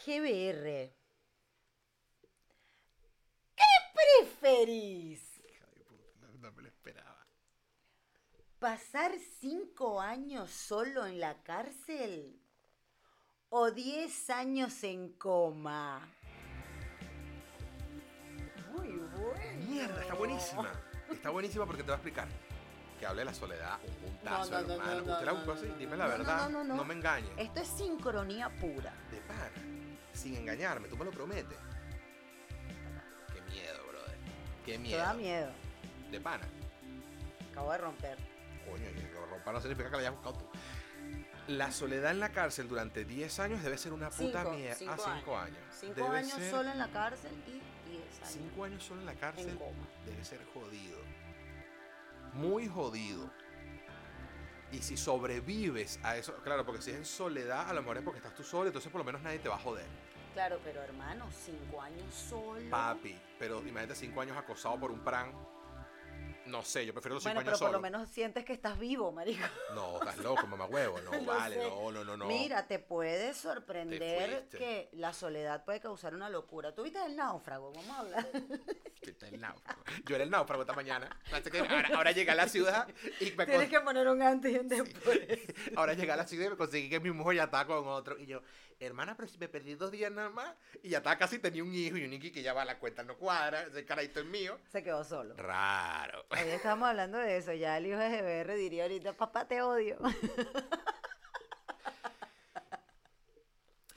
GBR. 0.06 0.94
¿Qué 3.56 3.64
preferís? 4.20 5.42
No, 6.20 6.28
no 6.38 6.52
me 6.52 6.62
lo 6.62 6.68
esperaba. 6.68 7.26
¿Pasar 8.60 9.10
cinco 9.40 10.00
años 10.00 10.52
solo 10.52 11.04
en 11.04 11.18
la 11.18 11.42
cárcel? 11.42 12.40
¿O 13.48 13.72
diez 13.72 14.30
años 14.30 14.84
en 14.84 15.14
coma? 15.14 16.08
Mierda, 19.72 20.00
está 20.02 20.14
buenísima. 20.14 20.68
Está 21.10 21.30
buenísima 21.30 21.66
porque 21.66 21.82
te 21.82 21.86
voy 21.86 21.92
a 21.92 21.96
explicar. 21.96 22.28
Que 22.98 23.06
hable 23.06 23.20
de 23.22 23.24
la 23.24 23.34
soledad, 23.34 23.78
un 23.84 23.94
puntazo, 23.96 24.50
No, 24.52 24.60
no, 24.60 24.66
no, 24.68 24.72
hermano. 24.74 25.00
no, 25.02 25.12
¿Usted 25.12 25.26
la 25.26 25.32
buscó 25.32 25.52
así? 25.52 25.66
Dime 25.78 25.96
la 25.96 26.04
No, 26.06 26.10
no, 26.12 26.18
verdad. 26.18 26.48
no, 26.50 26.64
no, 26.64 26.74
no. 26.76 26.84
me 26.84 26.94
engañes. 26.94 27.30
Esto 27.36 27.60
es 27.60 27.68
sincronía 27.68 28.48
pura. 28.60 28.92
De 29.10 29.16
pana. 29.22 29.50
Sin 30.14 30.36
engañarme, 30.36 30.86
tú 30.88 30.96
me 30.96 31.04
lo 31.04 31.10
prometes. 31.10 31.58
Qué 33.34 33.40
miedo, 33.50 33.78
brother. 33.88 34.16
Qué 34.64 34.72
Te 34.72 34.78
miedo. 34.78 34.98
da 35.00 35.14
miedo. 35.14 35.50
De 36.10 36.20
pana. 36.20 36.46
Acabo 37.50 37.72
de 37.72 37.78
romper. 37.78 38.18
Coño, 38.70 38.88
y 38.90 38.94
que 38.94 39.12
lo 39.14 39.26
rompa 39.26 39.52
no 39.52 39.60
significa 39.60 39.86
que 39.90 39.96
la 39.96 40.00
hayas 40.02 40.12
buscado 40.14 40.34
tú. 40.38 40.46
La 41.48 41.72
soledad 41.72 42.12
en 42.12 42.20
la 42.20 42.28
cárcel 42.30 42.68
durante 42.68 43.04
10 43.04 43.40
años 43.40 43.62
debe 43.64 43.76
ser 43.76 43.92
una 43.92 44.10
puta 44.10 44.44
mierda. 44.44 44.94
Ah, 44.94 45.16
5 45.18 45.36
años. 45.36 45.58
Cinco 45.72 45.94
Debe 45.94 46.18
años 46.18 46.32
ser- 46.34 46.50
solo 46.50 46.70
en 46.70 46.78
la 46.78 46.88
cárcel 46.88 47.32
y 47.48 47.60
diez 47.92 48.18
años 48.22 48.28
5 48.52 48.64
años 48.64 48.84
solo 48.84 49.00
en 49.00 49.06
la 49.06 49.14
cárcel 49.14 49.50
en 49.50 49.56
coma. 49.56 49.88
debe 50.06 50.24
ser 50.24 50.40
jodido. 50.52 50.98
Muy 52.32 52.66
jodido. 52.68 53.30
Y 54.70 54.78
si 54.78 54.96
sobrevives 54.96 56.00
a 56.02 56.16
eso, 56.16 56.34
claro, 56.42 56.64
porque 56.64 56.80
si 56.80 56.90
es 56.90 56.96
en 56.96 57.04
soledad, 57.04 57.68
a 57.68 57.74
lo 57.74 57.82
mejor 57.82 57.98
es 57.98 58.02
porque 58.02 58.18
estás 58.18 58.34
tú 58.34 58.42
solo, 58.42 58.68
entonces 58.68 58.90
por 58.90 59.00
lo 59.00 59.04
menos 59.04 59.20
nadie 59.20 59.38
te 59.38 59.48
va 59.48 59.56
a 59.56 59.58
joder. 59.58 59.84
Claro, 60.32 60.58
pero 60.64 60.80
hermano, 60.80 61.26
cinco 61.30 61.82
años 61.82 62.14
solo. 62.14 62.70
Papi, 62.70 63.14
pero 63.38 63.58
imagínate 63.60 63.94
5 63.94 64.18
años 64.22 64.36
acosado 64.36 64.80
por 64.80 64.90
un 64.90 65.00
pran. 65.00 65.30
No 66.46 66.62
sé, 66.64 66.84
yo 66.84 66.92
prefiero 66.92 67.14
los 67.14 67.22
5 67.22 67.28
Bueno, 67.34 67.40
pero 67.40 67.50
años 67.50 67.58
por 67.60 67.68
solo. 67.68 67.78
lo 67.78 67.82
menos 67.82 68.08
sientes 68.08 68.44
que 68.44 68.52
estás 68.52 68.78
vivo, 68.78 69.12
marico. 69.12 69.44
No, 69.74 69.98
estás 69.98 70.18
loco, 70.18 70.46
mamá 70.46 70.66
huevo. 70.66 70.98
No, 71.04 71.24
vale, 71.24 71.56
sé. 71.56 71.68
no, 71.68 71.92
no, 71.92 72.04
no, 72.04 72.16
no. 72.16 72.26
Mira, 72.26 72.66
te 72.66 72.78
puede 72.78 73.32
sorprender 73.34 74.48
que 74.50 74.88
la 74.92 75.12
soledad 75.12 75.64
puede 75.64 75.80
causar 75.80 76.14
una 76.14 76.28
locura. 76.28 76.74
¿Tú 76.74 76.82
viste 76.82 76.98
el 77.04 77.16
náufrago? 77.16 77.72
Vamos 77.72 77.90
a 77.90 77.98
hablar. 78.00 78.26
Viste 79.04 79.28
el 79.28 79.40
náufrago. 79.40 79.82
Yo 80.04 80.14
era 80.16 80.24
el 80.24 80.30
náufrago 80.30 80.62
esta 80.62 80.74
mañana. 80.74 81.08
Ahora, 81.68 81.88
ahora 81.96 82.12
llegué 82.12 82.30
a 82.30 82.34
la 82.34 82.48
ciudad 82.48 82.88
y 83.20 83.30
me 83.32 83.46
Tienes 83.46 83.62
con- 83.62 83.70
que 83.70 83.80
poner 83.80 84.08
un 84.08 84.22
antes 84.22 84.52
y 84.52 84.58
un 84.58 84.68
después. 84.68 85.18
Ahora 85.76 85.94
llegué 85.94 86.12
a 86.12 86.16
la 86.16 86.26
ciudad 86.26 86.46
y 86.46 86.50
me 86.50 86.56
conseguí 86.56 86.88
que 86.90 87.00
mi 87.00 87.10
mujer 87.10 87.36
ya 87.36 87.44
estaba 87.44 87.66
con 87.66 87.86
otro. 87.88 88.18
Y 88.18 88.26
yo, 88.26 88.42
hermana, 88.86 89.16
pero 89.16 89.28
si 89.28 89.38
me 89.38 89.48
perdí 89.48 89.74
dos 89.74 89.90
días 89.90 90.10
nada 90.12 90.30
más. 90.30 90.54
Y 90.82 90.90
ya 90.90 90.98
estaba 90.98 91.16
casi 91.18 91.38
tenía 91.38 91.62
un 91.64 91.74
hijo 91.74 91.96
y 91.96 92.04
un 92.04 92.20
que 92.20 92.42
ya 92.42 92.52
va, 92.52 92.64
la 92.64 92.78
cuenta 92.78 93.02
no 93.02 93.16
cuadra. 93.16 93.62
Ese 93.62 93.84
carajito 93.84 94.20
es 94.20 94.26
mío. 94.26 94.58
Se 94.70 94.82
quedó 94.82 95.04
solo. 95.04 95.34
Raro. 95.36 96.24
Hoy 96.30 96.48
estábamos 96.50 96.88
hablando 96.88 97.18
de 97.18 97.36
eso. 97.36 97.52
Ya 97.52 97.76
el 97.78 97.86
hijo 97.86 97.98
de 97.98 98.10
GBR 98.10 98.54
diría 98.54 98.84
ahorita, 98.84 99.12
papá, 99.14 99.46
te 99.46 99.62
odio. 99.62 99.98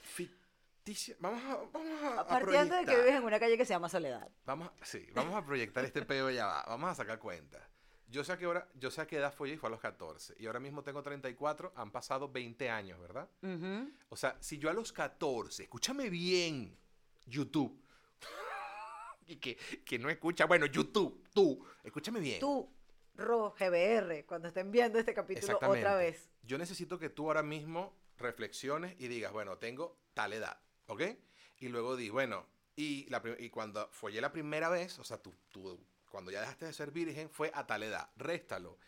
Ficticia. 0.00 1.16
Vamos 1.20 1.42
a, 1.44 1.56
vamos 1.72 2.02
a, 2.02 2.20
a 2.20 2.26
Partiendo 2.26 2.76
de 2.76 2.84
que 2.84 2.96
vives 2.96 3.14
en 3.14 3.24
una 3.24 3.38
calle 3.38 3.56
que 3.56 3.64
se 3.64 3.72
llama 3.74 3.88
Soledad. 3.88 4.28
Vamos, 4.44 4.70
sí, 4.82 5.08
vamos 5.14 5.34
a 5.34 5.44
proyectar 5.44 5.84
este 5.84 6.02
pedo 6.02 6.30
ya 6.30 6.46
va. 6.46 6.64
Vamos 6.66 6.90
a 6.90 6.94
sacar 6.94 7.18
cuenta. 7.18 7.68
Yo 8.08 8.22
sé 8.22 8.32
a 8.32 8.38
qué 8.38 8.46
hora, 8.46 8.68
yo 8.74 8.90
sé 8.90 9.00
a 9.00 9.06
qué 9.06 9.16
edad 9.16 9.34
fue 9.34 9.50
y 9.50 9.56
fue 9.56 9.68
a 9.68 9.70
los 9.70 9.80
14. 9.80 10.36
Y 10.38 10.46
ahora 10.46 10.60
mismo 10.60 10.82
tengo 10.82 11.02
34, 11.02 11.72
han 11.74 11.90
pasado 11.90 12.30
20 12.30 12.70
años, 12.70 13.00
¿verdad? 13.00 13.28
Ujú. 13.42 13.90
O 14.08 14.16
sea, 14.16 14.36
si 14.40 14.58
yo 14.58 14.70
a 14.70 14.72
los 14.72 14.92
14, 14.92 15.64
escúchame 15.64 16.08
bien, 16.08 16.76
YouTube. 17.26 17.82
y 19.26 19.36
que, 19.36 19.56
que 19.84 19.98
no 19.98 20.08
escucha, 20.08 20.46
bueno, 20.46 20.66
YouTube, 20.66 21.24
tú, 21.34 21.66
escúchame 21.82 22.20
bien. 22.20 22.38
Tú, 22.38 22.70
Ro, 23.16 23.54
GBR, 23.58 24.24
cuando 24.26 24.48
estén 24.48 24.70
viendo 24.70 24.98
este 24.98 25.14
capítulo 25.14 25.58
otra 25.60 25.96
vez. 25.96 26.28
Yo 26.42 26.58
necesito 26.58 26.98
que 26.98 27.08
tú 27.08 27.26
ahora 27.26 27.42
mismo 27.42 27.94
reflexiones 28.18 28.94
y 28.98 29.08
digas, 29.08 29.32
bueno, 29.32 29.58
tengo 29.58 29.98
tal 30.14 30.32
edad, 30.32 30.60
¿ok? 30.86 31.02
Y 31.58 31.68
luego 31.68 31.96
di, 31.96 32.10
bueno, 32.10 32.46
y, 32.76 33.08
la, 33.08 33.22
y 33.38 33.48
cuando 33.50 33.88
follé 33.90 34.20
la 34.20 34.32
primera 34.32 34.68
vez, 34.68 34.98
o 34.98 35.04
sea, 35.04 35.18
tú, 35.18 35.34
tú, 35.50 35.80
cuando 36.16 36.30
ya 36.30 36.40
dejaste 36.40 36.64
de 36.64 36.72
ser 36.72 36.92
virgen, 36.92 37.28
fue 37.28 37.50
a 37.52 37.66
tal 37.66 37.82
edad, 37.82 38.08
réstalo. 38.16 38.78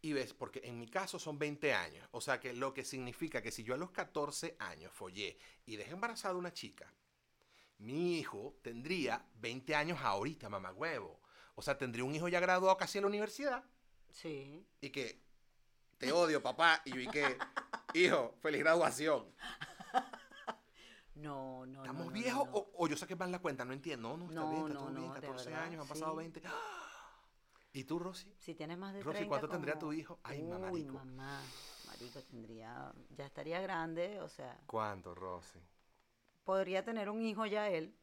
Y 0.00 0.14
ves, 0.14 0.32
porque 0.32 0.62
en 0.64 0.78
mi 0.78 0.88
caso 0.88 1.18
son 1.18 1.38
20 1.38 1.74
años, 1.74 2.08
o 2.12 2.22
sea, 2.22 2.40
que 2.40 2.54
lo 2.54 2.72
que 2.72 2.82
significa 2.82 3.42
que 3.42 3.50
si 3.52 3.62
yo 3.62 3.74
a 3.74 3.76
los 3.76 3.90
14 3.90 4.56
años 4.58 4.90
follé 4.90 5.36
y 5.66 5.76
dejé 5.76 5.90
embarazada 5.92 6.32
a 6.32 6.38
una 6.38 6.54
chica, 6.54 6.90
mi 7.76 8.18
hijo 8.18 8.56
tendría 8.62 9.22
20 9.34 9.74
años 9.74 9.98
ahorita, 10.00 10.48
mamá 10.48 10.72
huevo. 10.72 11.20
O 11.56 11.60
sea, 11.60 11.76
tendría 11.76 12.04
un 12.04 12.14
hijo 12.14 12.26
ya 12.26 12.40
graduado 12.40 12.74
casi 12.78 12.96
en 12.96 13.02
la 13.02 13.08
universidad 13.08 13.62
Sí. 14.10 14.64
y 14.80 14.88
que 14.88 15.20
te 15.98 16.10
odio, 16.10 16.42
papá. 16.42 16.80
Y 16.86 16.92
yo, 16.94 17.00
y 17.02 17.06
que, 17.08 17.36
hijo, 17.92 18.34
feliz 18.40 18.60
graduación. 18.60 19.26
No, 21.20 21.66
no. 21.66 21.80
¿Estamos 21.82 22.06
no, 22.06 22.12
viejos 22.12 22.46
no. 22.48 22.52
O, 22.56 22.70
o 22.78 22.88
yo 22.88 22.96
saqué 22.96 23.16
mal 23.16 23.30
la 23.30 23.38
cuenta? 23.38 23.64
No 23.64 23.72
entiendo. 23.72 24.16
No, 24.16 24.16
no, 24.16 24.28
está 24.30 24.50
bien, 24.50 24.66
está 24.68 24.78
todo 24.78 24.86
bien. 24.90 24.94
no, 25.08 25.14
de 25.14 25.20
14 25.20 25.50
verdad, 25.50 25.64
años, 25.64 25.82
han 25.82 25.88
pasado 25.88 26.12
sí. 26.12 26.16
20. 26.18 26.42
¡Ah! 26.46 27.16
¿Y 27.72 27.84
tú, 27.84 27.98
Rosy? 27.98 28.34
Si 28.38 28.54
tienes 28.54 28.78
más 28.78 28.92
de 28.94 29.02
Rosy, 29.02 29.18
30 29.18 29.28
¿cuánto 29.28 29.48
tendría 29.48 29.74
como- 29.74 29.86
tu 29.86 29.92
hijo? 29.92 30.18
Ay, 30.24 30.42
Uy, 30.42 30.48
mamarico. 30.48 30.94
mamá. 30.94 31.40
Marico, 31.86 32.20
tendría... 32.22 32.92
Ya 33.16 33.26
estaría 33.26 33.60
grande, 33.60 34.20
o 34.20 34.28
sea... 34.28 34.58
¿Cuánto, 34.66 35.14
Rosy? 35.14 35.58
Podría 36.44 36.84
tener 36.84 37.08
un 37.10 37.22
hijo 37.22 37.46
ya 37.46 37.68
él. 37.68 37.96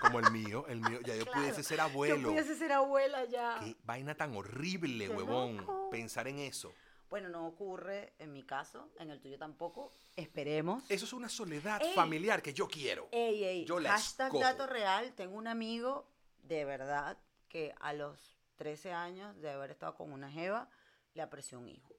Como 0.00 0.20
el 0.20 0.30
mío, 0.30 0.64
el 0.68 0.80
mío. 0.80 1.00
Ya 1.04 1.16
yo 1.16 1.24
Claro, 1.24 1.40
pudiese 1.40 1.62
ser 1.64 1.78
Yo 1.78 1.84
abuelo. 1.84 2.28
pudiese 2.28 2.54
ser 2.54 2.72
abuela 2.72 3.24
ya. 3.24 3.58
Qué 3.60 3.76
vaina 3.84 4.14
tan 4.14 4.36
horrible, 4.36 5.08
Qué 5.08 5.14
huevón. 5.14 5.56
loco. 5.56 5.90
Pensar 5.90 6.28
en 6.28 6.38
eso. 6.38 6.72
Bueno, 7.10 7.28
no 7.30 7.46
ocurre 7.46 8.12
en 8.18 8.32
mi 8.32 8.42
caso, 8.42 8.90
en 8.98 9.10
el 9.10 9.20
tuyo 9.20 9.38
tampoco. 9.38 9.92
Esperemos. 10.16 10.84
Eso 10.90 11.06
es 11.06 11.12
una 11.12 11.28
soledad 11.28 11.80
Ey. 11.82 11.94
familiar 11.94 12.42
que 12.42 12.52
yo 12.52 12.68
quiero. 12.68 13.08
Ey, 13.12 13.44
ey, 13.44 13.64
Yo 13.64 13.80
la 13.80 13.92
hashtag 13.92 14.26
escojo. 14.28 14.42
dato 14.44 14.66
real. 14.66 15.14
Tengo 15.14 15.36
un 15.36 15.46
amigo, 15.46 16.06
de 16.42 16.64
verdad, 16.66 17.16
que 17.48 17.74
a 17.80 17.92
los 17.94 18.36
13 18.56 18.92
años 18.92 19.40
de 19.40 19.50
haber 19.50 19.70
estado 19.70 19.94
con 19.94 20.12
una 20.12 20.30
jeva, 20.30 20.68
le 21.14 21.22
apreció 21.22 21.58
un 21.58 21.68
hijo. 21.68 21.94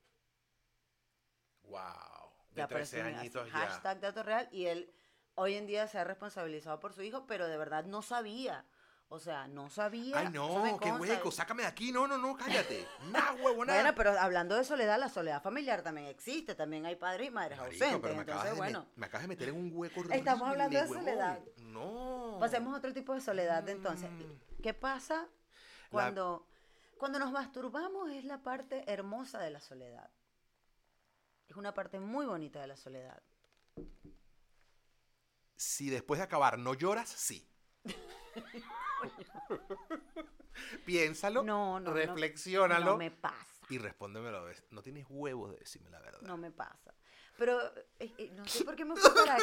Wow. 1.64 1.80
De 2.52 2.66
13 2.68 3.02
apreció 3.02 3.02
un 3.02 3.06
hijo, 3.08 3.16
así, 3.18 3.20
añitos 3.20 3.48
ya. 3.48 3.54
Hashtag 3.54 4.00
dato 4.00 4.24
real. 4.24 4.50
Y 4.52 4.66
él 4.66 4.94
hoy 5.36 5.56
en 5.56 5.66
día 5.68 5.88
se 5.88 5.98
ha 5.98 6.04
responsabilizado 6.04 6.80
por 6.80 6.94
su 6.94 7.02
hijo, 7.02 7.26
pero 7.26 7.48
de 7.48 7.58
verdad 7.58 7.86
no 7.86 8.02
sabía. 8.02 8.66
O 9.12 9.18
sea, 9.18 9.48
no 9.48 9.72
sabía. 9.72 10.20
Ay, 10.20 10.30
no, 10.30 10.78
qué 10.80 10.92
hueco. 10.92 11.32
Sácame 11.32 11.64
de 11.64 11.68
aquí. 11.68 11.92
No, 11.92 12.08
no, 12.08 12.18
no, 12.20 12.38
cállate. 12.38 12.88
Nah, 13.12 13.34
huevo, 13.42 13.66
nada. 13.66 13.82
Bueno, 13.82 13.96
pero 13.96 14.20
hablando 14.20 14.56
de 14.56 14.64
soledad, 14.64 15.00
la 15.00 15.10
soledad 15.10 15.42
familiar 15.42 15.82
también 15.82 16.06
existe. 16.06 16.54
También 16.54 16.86
hay 16.86 16.96
padres 16.96 17.28
y 17.28 17.32
madres 17.32 17.58
Marico, 17.58 17.74
ausentes. 17.84 18.02
pero 18.02 18.16
me 18.16 18.22
acabas, 18.22 18.46
Entonces, 18.46 18.58
bueno, 18.60 18.86
me 18.96 19.06
acabas 19.08 19.24
de 19.24 19.28
meter 19.28 19.50
en 19.50 19.56
un 19.56 19.72
hueco 19.74 20.04
Estamos 20.12 20.48
hablando 20.48 20.78
de 20.78 20.84
huevón. 20.84 21.00
soledad. 21.00 21.40
No. 21.58 22.38
pasemos 22.40 22.72
a 22.74 22.78
otro 22.78 22.94
tipo 22.94 23.16
de 23.16 23.22
soledad 23.22 23.68
entonces. 23.68 24.12
Mm. 24.12 24.62
¿Qué 24.62 24.76
pasa 24.76 25.28
cuando, 25.90 26.48
cuando 27.00 27.18
nos 27.18 27.32
masturbamos? 27.32 28.12
Es 28.12 28.26
la 28.26 28.44
parte 28.44 28.84
hermosa 28.86 29.40
de 29.40 29.50
la 29.50 29.60
soledad. 29.60 30.12
Es 31.48 31.56
una 31.56 31.74
parte 31.74 32.00
muy 32.00 32.28
bonita 32.28 32.62
de 32.62 32.68
la 32.68 32.78
soledad. 32.78 33.24
Si 35.56 35.90
después 35.90 36.20
de 36.20 36.26
acabar 36.26 36.60
no 36.60 36.76
lloras, 36.76 37.10
sí. 37.10 37.50
Piénsalo, 40.86 41.44
No, 41.44 41.80
no, 41.80 41.90
no. 41.90 41.94
reflexiónalo 41.94 42.86
No 42.92 42.98
me 42.98 43.12
pasa. 43.12 43.66
y 43.70 43.78
respóndemelo. 43.78 44.46
No 44.72 44.82
tienes 44.82 45.06
huevos 45.10 45.52
de 45.52 45.58
decirme 45.60 45.90
la 45.90 46.00
verdad. 46.00 46.22
No 46.22 46.38
me 46.38 46.52
pasa. 46.52 46.94
Pero 47.38 47.58
eh, 48.00 48.14
eh, 48.18 48.32
no 48.36 48.46
sé 48.46 48.66
por 48.66 48.76
qué 48.76 48.84
me 48.86 48.96
fui 48.98 49.10
para 49.26 49.38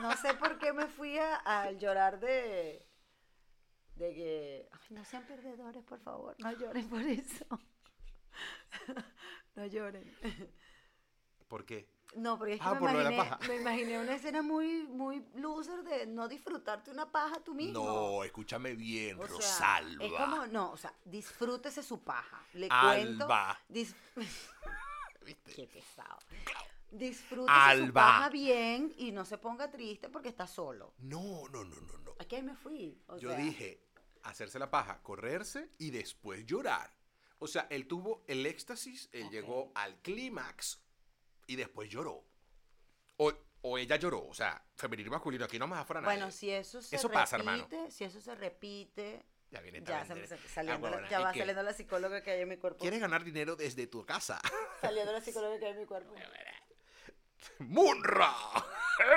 No 0.00 0.16
sé 0.16 0.34
por 0.34 0.58
qué 0.58 0.72
me 0.72 0.86
fui 0.86 1.18
a, 1.18 1.36
al 1.36 1.78
llorar 1.78 2.18
de. 2.18 2.84
De 3.94 4.14
que. 4.14 4.68
Ay, 4.72 4.86
no 4.90 5.04
sean 5.04 5.24
perdedores, 5.26 5.84
por 5.84 6.00
favor. 6.00 6.34
No 6.40 6.52
lloren 6.52 6.88
por 6.88 7.00
eso. 7.02 7.46
no 9.54 9.66
lloren. 9.66 10.04
¿Por 11.48 11.64
qué? 11.64 11.88
No, 12.16 12.38
porque 12.38 12.54
es 12.54 12.60
que 12.60 12.66
Ah, 12.66 12.74
me, 12.74 12.80
por 12.80 12.92
la 12.94 13.00
imaginé, 13.02 13.16
paja. 13.16 13.38
me 13.48 13.56
imaginé 13.56 13.98
una 14.00 14.14
escena 14.14 14.42
muy, 14.42 14.84
muy 14.84 15.22
loser 15.34 15.82
de 15.84 16.06
no 16.06 16.26
disfrutarte 16.28 16.90
una 16.90 17.10
paja 17.12 17.40
tú 17.44 17.54
mismo. 17.54 17.84
No, 17.84 18.24
escúchame 18.24 18.74
bien, 18.74 19.18
O 19.20 19.26
sea, 19.26 19.36
Rosalba. 19.36 20.04
es 20.04 20.12
como, 20.12 20.46
no, 20.46 20.72
o 20.72 20.76
sea, 20.76 20.92
disfrútese 21.04 21.82
su 21.82 22.00
paja. 22.02 22.42
Le 22.54 22.68
Alba. 22.70 22.94
cuento. 22.94 23.28
¿Viste? 23.68 23.96
Qué 25.54 25.66
pesado. 25.66 26.18
Disfrútese 26.90 27.86
su 27.86 27.92
paja 27.92 28.28
bien 28.30 28.94
y 28.96 29.12
no 29.12 29.24
se 29.24 29.38
ponga 29.38 29.70
triste 29.70 30.08
porque 30.08 30.28
está 30.28 30.46
solo. 30.46 30.94
No, 30.98 31.48
no, 31.50 31.64
no, 31.64 31.76
no, 31.80 31.98
no. 31.98 32.14
Aquí 32.18 32.40
me 32.42 32.54
fui. 32.56 32.98
o 33.08 33.18
Yo 33.18 33.30
sea, 33.30 33.38
dije, 33.38 33.82
hacerse 34.22 34.58
la 34.58 34.70
paja, 34.70 35.02
correrse 35.02 35.70
y 35.78 35.90
después 35.90 36.46
llorar. 36.46 36.94
O 37.38 37.46
sea, 37.46 37.66
él 37.70 37.86
tuvo 37.86 38.24
el 38.28 38.46
éxtasis, 38.46 39.10
él 39.12 39.28
llegó 39.30 39.70
al 39.74 40.00
clímax 40.00 40.80
y 41.46 41.56
después 41.56 41.88
lloró. 41.90 42.24
O, 43.18 43.32
o 43.62 43.78
ella 43.78 43.96
lloró, 43.96 44.26
o 44.26 44.34
sea, 44.34 44.62
femenino 44.74 45.08
y 45.08 45.10
masculino, 45.10 45.44
aquí 45.44 45.58
no 45.58 45.66
me 45.66 45.76
da 45.76 45.84
fuera 45.84 46.00
nadie. 46.00 46.16
Bueno, 46.16 46.30
si 46.30 46.50
eso 46.50 46.82
se 46.82 46.96
Eso 46.96 47.08
repite, 47.08 47.20
pasa, 47.20 47.36
hermano. 47.36 47.68
si 47.90 48.04
eso 48.04 48.20
se 48.20 48.34
repite, 48.34 49.24
Ya 49.50 49.60
viene 49.60 49.82
ya, 49.82 50.04
se 50.04 50.36
saliendo, 50.48 50.88
Ah, 50.88 51.08
ya 51.08 51.20
¿y 51.20 51.22
va 51.24 51.32
saliendo 51.34 51.62
la 51.62 51.72
psicóloga 51.72 52.22
que 52.22 52.30
hay 52.32 52.40
en 52.42 52.48
mi 52.48 52.56
cuerpo. 52.58 52.80
¿Quieres 52.80 53.00
ganar 53.00 53.24
dinero 53.24 53.56
desde 53.56 53.86
tu 53.86 54.04
casa? 54.04 54.40
Saliendo 54.80 55.12
la 55.12 55.20
psicóloga 55.20 55.58
que 55.58 55.66
hay 55.66 55.72
en 55.72 55.78
mi 55.78 55.86
cuerpo. 55.86 56.14
¡Munra! 57.58 58.32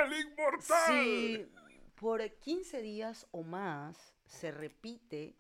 ¡El 0.06 0.14
inmortal! 0.14 0.88
Si 0.88 1.52
por 1.96 2.22
15 2.40 2.82
días 2.82 3.28
o 3.32 3.44
más 3.44 4.14
se 4.26 4.52
repite 4.52 5.36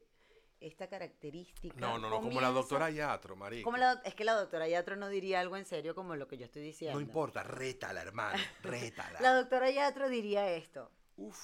esta 0.61 0.87
característica. 0.87 1.75
No, 1.79 1.97
no, 1.97 2.09
no, 2.09 2.21
como 2.21 2.41
la 2.41 2.49
doctora 2.49 2.89
Yatro, 2.89 3.35
marico. 3.35 3.63
Como 3.65 3.77
la 3.77 3.95
doc- 3.95 4.05
es 4.05 4.13
que 4.15 4.23
la 4.25 4.33
doctora 4.33 4.67
Yatro 4.67 4.95
no 4.95 5.07
diría 5.09 5.39
algo 5.39 5.55
en 5.57 5.65
serio 5.65 5.95
como 5.95 6.15
lo 6.15 6.27
que 6.27 6.37
yo 6.37 6.45
estoy 6.45 6.61
diciendo. 6.61 6.95
No 6.99 7.01
importa, 7.01 7.43
rétala, 7.43 8.01
hermano, 8.01 8.37
rétala. 8.61 9.19
La 9.21 9.33
doctora 9.35 9.69
Yatro 9.69 10.09
diría 10.09 10.49
esto. 10.51 10.91
Uf. 11.17 11.37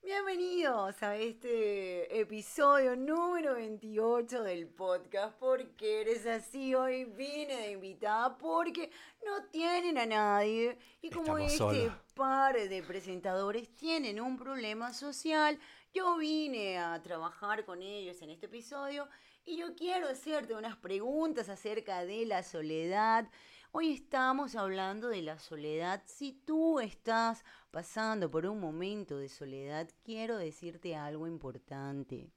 Bienvenidos 0.00 1.02
a 1.02 1.16
este 1.16 2.18
episodio 2.20 2.96
número 2.96 3.54
28 3.56 4.42
del 4.42 4.66
podcast. 4.68 5.36
¿Por 5.38 5.74
qué 5.76 6.00
eres 6.02 6.24
así? 6.24 6.74
Hoy 6.74 7.04
vine 7.04 7.54
de 7.56 7.70
invitada 7.72 8.38
porque 8.38 8.90
no 9.26 9.44
tienen 9.50 9.98
a 9.98 10.06
nadie. 10.06 10.78
Y 11.02 11.10
como 11.10 11.36
Estamos 11.36 11.74
este 11.74 11.92
par 12.14 12.54
de 12.56 12.82
presentadores 12.84 13.74
tienen 13.74 14.18
un 14.20 14.38
problema 14.38 14.94
social, 14.94 15.58
yo 15.98 16.16
vine 16.16 16.78
a 16.78 17.02
trabajar 17.02 17.64
con 17.64 17.82
ellos 17.82 18.22
en 18.22 18.30
este 18.30 18.46
episodio 18.46 19.08
y 19.44 19.56
yo 19.56 19.74
quiero 19.74 20.08
hacerte 20.08 20.54
unas 20.54 20.76
preguntas 20.76 21.48
acerca 21.48 22.04
de 22.04 22.24
la 22.24 22.44
soledad. 22.44 23.28
Hoy 23.72 23.94
estamos 23.94 24.54
hablando 24.54 25.08
de 25.08 25.22
la 25.22 25.40
soledad. 25.40 26.00
Si 26.06 26.34
tú 26.46 26.78
estás 26.78 27.44
pasando 27.72 28.30
por 28.30 28.46
un 28.46 28.60
momento 28.60 29.18
de 29.18 29.28
soledad, 29.28 29.88
quiero 30.04 30.36
decirte 30.36 30.94
algo 30.94 31.26
importante. 31.26 32.30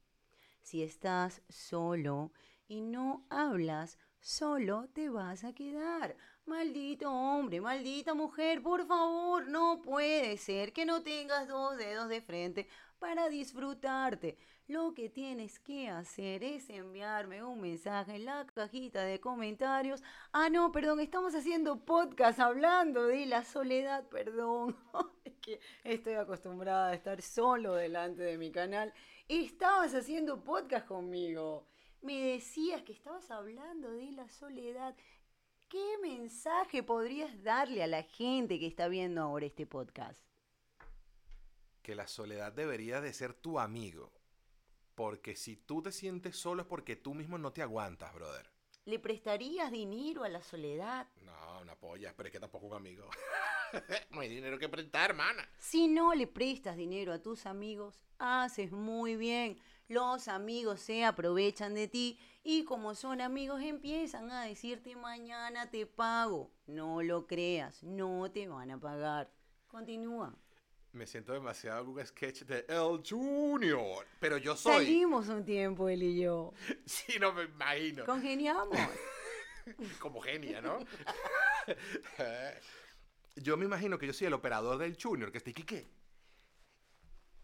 Si 0.60 0.82
estás 0.82 1.40
solo 1.48 2.32
y 2.66 2.80
no 2.80 3.24
hablas, 3.30 3.96
solo 4.18 4.88
te 4.92 5.08
vas 5.08 5.44
a 5.44 5.52
quedar. 5.52 6.16
Maldito 6.46 7.12
hombre, 7.12 7.60
maldita 7.60 8.14
mujer, 8.14 8.60
por 8.60 8.84
favor, 8.88 9.46
no 9.46 9.80
puede 9.80 10.36
ser 10.36 10.72
que 10.72 10.84
no 10.84 11.04
tengas 11.04 11.46
dos 11.46 11.76
dedos 11.76 12.08
de 12.08 12.20
frente 12.20 12.68
para 13.02 13.28
disfrutarte. 13.28 14.38
Lo 14.68 14.94
que 14.94 15.08
tienes 15.08 15.58
que 15.58 15.88
hacer 15.88 16.44
es 16.44 16.70
enviarme 16.70 17.42
un 17.42 17.60
mensaje 17.60 18.14
en 18.14 18.26
la 18.26 18.46
cajita 18.46 19.02
de 19.02 19.18
comentarios. 19.18 20.04
Ah, 20.32 20.48
no, 20.48 20.70
perdón, 20.70 21.00
estamos 21.00 21.34
haciendo 21.34 21.84
podcast 21.84 22.38
hablando 22.38 23.08
de 23.08 23.26
la 23.26 23.42
soledad, 23.42 24.08
perdón. 24.08 24.76
Es 25.24 25.34
que 25.40 25.58
estoy 25.82 26.14
acostumbrada 26.14 26.90
a 26.90 26.94
estar 26.94 27.20
solo 27.22 27.74
delante 27.74 28.22
de 28.22 28.38
mi 28.38 28.52
canal. 28.52 28.94
Estabas 29.26 29.92
haciendo 29.96 30.44
podcast 30.44 30.86
conmigo. 30.86 31.66
Me 32.02 32.22
decías 32.22 32.82
que 32.82 32.92
estabas 32.92 33.28
hablando 33.32 33.90
de 33.90 34.12
la 34.12 34.28
soledad. 34.28 34.94
¿Qué 35.68 35.98
mensaje 36.02 36.84
podrías 36.84 37.42
darle 37.42 37.82
a 37.82 37.88
la 37.88 38.04
gente 38.04 38.60
que 38.60 38.68
está 38.68 38.86
viendo 38.86 39.22
ahora 39.22 39.46
este 39.46 39.66
podcast? 39.66 40.31
Que 41.82 41.94
la 41.94 42.06
soledad 42.06 42.52
debería 42.52 43.00
de 43.00 43.12
ser 43.12 43.34
tu 43.34 43.58
amigo. 43.58 44.12
Porque 44.94 45.36
si 45.36 45.56
tú 45.56 45.82
te 45.82 45.92
sientes 45.92 46.36
solo 46.36 46.62
es 46.62 46.68
porque 46.68 46.96
tú 46.96 47.14
mismo 47.14 47.38
no 47.38 47.52
te 47.52 47.62
aguantas, 47.62 48.14
brother. 48.14 48.50
¿Le 48.84 48.98
prestarías 48.98 49.70
dinero 49.70 50.24
a 50.24 50.28
la 50.28 50.42
soledad? 50.42 51.06
No, 51.22 51.60
una 51.60 51.76
polla, 51.76 52.12
pero 52.16 52.28
es 52.28 52.32
que 52.32 52.40
tampoco 52.40 52.66
un 52.66 52.74
amigo. 52.74 53.08
no 54.10 54.20
hay 54.20 54.28
dinero 54.28 54.58
que 54.58 54.68
prestar, 54.68 55.10
hermana. 55.10 55.48
Si 55.58 55.86
no 55.86 56.14
le 56.14 56.26
prestas 56.26 56.76
dinero 56.76 57.12
a 57.12 57.22
tus 57.22 57.46
amigos, 57.46 58.00
haces 58.18 58.72
muy 58.72 59.16
bien. 59.16 59.58
Los 59.88 60.26
amigos 60.28 60.80
se 60.80 61.04
aprovechan 61.04 61.74
de 61.74 61.86
ti 61.86 62.18
y 62.42 62.64
como 62.64 62.94
son 62.94 63.20
amigos 63.20 63.62
empiezan 63.62 64.30
a 64.30 64.44
decirte 64.44 64.96
mañana 64.96 65.70
te 65.70 65.86
pago. 65.86 66.50
No 66.66 67.02
lo 67.02 67.26
creas, 67.26 67.82
no 67.84 68.30
te 68.32 68.48
van 68.48 68.70
a 68.70 68.80
pagar. 68.80 69.30
Continúa. 69.68 70.34
Me 70.92 71.06
siento 71.06 71.32
demasiado 71.32 71.90
un 71.90 72.04
sketch 72.04 72.42
de 72.42 72.66
El 72.68 73.02
Junior. 73.08 74.06
Pero 74.20 74.36
yo 74.36 74.54
soy. 74.54 74.84
Salimos 74.84 75.26
un 75.28 75.42
tiempo 75.42 75.88
él 75.88 76.02
y 76.02 76.20
yo. 76.20 76.52
Sí, 76.84 77.18
no 77.18 77.32
me 77.32 77.44
imagino. 77.44 78.04
Congeniamos. 78.04 78.78
Como 79.98 80.20
genia, 80.20 80.60
¿no? 80.60 80.80
yo 83.36 83.56
me 83.56 83.64
imagino 83.64 83.98
que 83.98 84.06
yo 84.06 84.12
soy 84.12 84.26
el 84.26 84.34
operador 84.34 84.76
del 84.76 84.98
Junior, 85.00 85.30
que 85.32 85.38
está 85.38 85.50
aquí, 85.50 85.62
¿qué? 85.62 85.88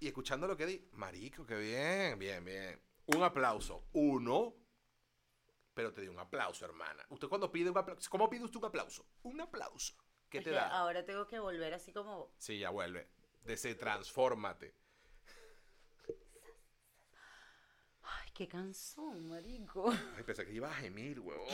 Y 0.01 0.09
escuchando 0.09 0.47
lo 0.47 0.57
que 0.57 0.67
di, 0.67 0.89
marico, 0.93 1.47
qué 1.47 1.57
bien, 1.57 2.19
bien, 2.19 2.45
bien. 2.45 2.83
Un 3.07 3.23
aplauso. 3.23 3.85
Uno. 3.93 4.57
Pero 5.73 5.93
te 5.95 6.03
di 6.03 6.09
un 6.09 6.19
aplauso, 6.19 6.65
hermana. 6.65 7.07
Usted 7.09 7.29
cuando 7.29 7.51
pide 7.51 7.71
un 7.71 7.79
aplauso, 7.79 8.11
¿cómo 8.11 8.29
pide 8.29 8.45
usted 8.45 8.59
un 8.59 8.67
aplauso? 8.67 9.07
Un 9.23 9.41
aplauso. 9.41 9.95
¿Qué 10.29 10.39
Es 10.39 10.45
te 10.45 10.51
que 10.51 10.57
da? 10.57 10.69
Ahora 10.77 11.05
tengo 11.05 11.27
que 11.27 11.39
volver 11.39 11.73
así 11.73 11.93
como 11.93 12.35
Sí, 12.37 12.59
ya 12.59 12.71
vuelve. 12.71 13.09
Desetransfórmate. 13.49 14.75
Ay, 18.03 18.31
qué 18.35 18.47
cansón, 18.47 19.27
marico. 19.27 19.91
Ay, 19.91 20.23
pensé 20.23 20.45
que 20.45 20.53
iba 20.53 20.69
a 20.69 20.75
gemir, 20.75 21.19
huevón. 21.19 21.47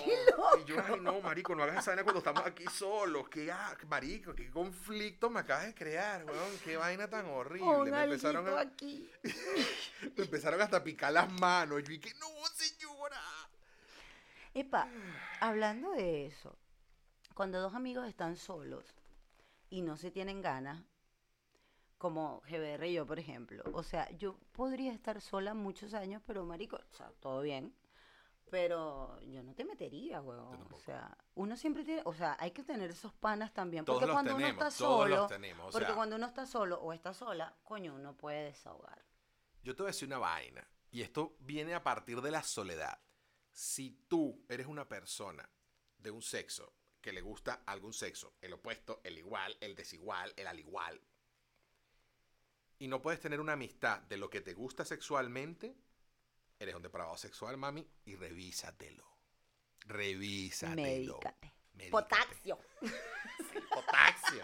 Y 0.61 0.65
yo, 0.65 0.77
ay, 0.85 0.99
no, 1.01 1.21
marico, 1.21 1.55
no 1.55 1.63
hagas 1.63 1.79
esa 1.79 1.93
vaina 1.93 2.03
cuando 2.03 2.19
estamos 2.19 2.45
aquí 2.45 2.65
solos. 2.67 3.29
Qué, 3.29 3.49
ah, 3.53 3.77
marico, 3.87 4.35
qué 4.35 4.51
conflicto 4.51 5.31
me 5.31 5.39
acabas 5.39 5.67
de 5.67 5.75
crear, 5.75 6.25
huevón. 6.25 6.59
Qué 6.65 6.77
vaina 6.77 7.09
tan 7.09 7.27
horrible. 7.27 7.65
Pon 7.65 7.89
Me 7.89 8.03
empezaron, 8.03 8.49
a, 8.49 8.61
aquí. 8.61 9.09
me 10.17 10.25
empezaron 10.25 10.61
hasta 10.61 10.79
a 10.79 10.83
picar 10.83 11.13
las 11.13 11.31
manos. 11.31 11.79
Y 11.79 11.83
yo 11.85 11.89
dije, 11.91 12.13
no, 12.19 12.27
señora. 12.47 13.23
Epa, 14.53 14.89
hablando 15.39 15.93
de 15.93 16.27
eso, 16.27 16.59
cuando 17.35 17.61
dos 17.61 17.75
amigos 17.75 18.09
están 18.09 18.37
solos 18.37 18.85
y 19.71 19.83
no 19.83 19.97
se 19.97 20.11
tienen 20.11 20.43
ganas, 20.43 20.83
como 22.05 22.43
GBR 22.43 22.87
y 22.87 22.93
yo, 22.93 23.07
por 23.07 23.19
ejemplo, 23.19 23.63
o 23.73 23.83
sea, 23.83 24.11
yo 24.19 24.37
podría 24.53 24.93
estar 24.93 25.23
sola 25.23 25.55
muchos 25.55 25.95
años, 25.95 26.21
pero 26.27 26.45
marico, 26.45 26.77
o 26.77 26.95
sea, 26.95 27.11
todo 27.19 27.41
bien, 27.41 27.75
pero 28.51 29.19
yo 29.23 29.43
no 29.43 29.55
te 29.55 29.65
metería, 29.65 30.21
huevón. 30.21 30.69
O 30.71 30.79
sea, 30.81 31.17
uno 31.35 31.57
siempre 31.57 31.83
tiene, 31.83 32.03
o 32.05 32.13
sea, 32.13 32.37
hay 32.39 32.51
que 32.51 32.63
tener 32.63 32.91
esos 32.91 33.15
panas 33.15 33.55
también, 33.55 33.87
Todos 33.87 34.01
porque 34.01 34.07
los 34.09 34.15
cuando 34.17 34.37
uno 34.37 34.47
está 34.47 34.71
todos 34.71 35.09
los 35.09 35.17
solo, 35.17 35.27
tenemos, 35.29 35.69
o 35.69 35.73
porque 35.73 35.87
sea. 35.87 35.95
cuando 35.95 36.17
uno 36.17 36.27
está 36.27 36.45
solo 36.45 36.79
o 36.79 36.93
está 36.93 37.15
sola, 37.15 37.57
coño, 37.63 37.95
uno 37.95 38.15
puede 38.15 38.45
desahogar. 38.45 39.03
Yo 39.63 39.75
te 39.75 39.83
voy 39.83 39.89
a 39.89 39.93
decir 39.93 40.07
una 40.07 40.19
vaina. 40.19 40.69
Y 40.91 41.01
esto 41.01 41.39
viene 41.41 41.73
a 41.73 41.83
partir 41.83 42.21
de 42.21 42.31
la 42.31 42.43
soledad. 42.43 43.01
Si 43.51 44.05
tú 44.09 44.45
eres 44.51 44.67
una 44.67 44.87
persona 44.87 45.49
de 45.97 46.11
un 46.11 46.21
sexo 46.21 46.75
que 47.01 47.15
le 47.15 47.23
gusta 47.23 47.63
algún 47.65 47.95
sexo, 47.95 48.35
el 48.43 48.53
opuesto, 48.53 49.01
el 49.05 49.17
igual, 49.17 49.57
el 49.63 49.75
desigual, 49.75 50.35
el 50.37 50.47
al 50.47 50.59
igual, 50.61 51.01
y 52.85 52.89
no 52.89 53.01
puedes 53.01 53.19
tener 53.19 53.41
una 53.41 53.55
amistad 53.55 54.01
de 54.01 54.19
lo 54.19 54.29
que 54.29 54.43
te 54.43 54.53
gusta 54.53 54.85
sexualmente, 54.85 55.75
eres 56.59 56.75
un 56.75 56.83
depravado 56.83 57.17
sexual, 57.17 57.57
mami, 57.57 57.89
y 58.05 58.15
revísatelo. 58.15 59.09
Revísatelo. 59.87 61.19
Potasio. 61.91 62.59
Potasio. 63.71 64.43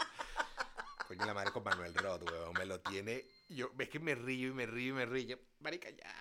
Coño, 1.06 1.26
la 1.26 1.34
madre 1.34 1.52
con 1.52 1.62
Manuel 1.64 1.92
Rod, 1.92 2.22
weón. 2.30 2.54
Me 2.54 2.64
lo 2.64 2.80
tiene. 2.80 3.26
Yo, 3.50 3.72
ves 3.74 3.90
que 3.90 4.00
me 4.00 4.14
río 4.14 4.48
y 4.48 4.52
me 4.54 4.64
río 4.64 4.88
y 4.88 4.96
me 4.96 5.04
río. 5.04 5.38
Marica, 5.58 5.90
ya. 5.90 6.16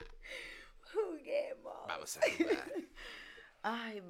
Juguemos. 0.92 1.88
Vamos 1.88 2.18
a 2.18 2.22
jugar. 2.38 2.74
Ay, 3.62 4.04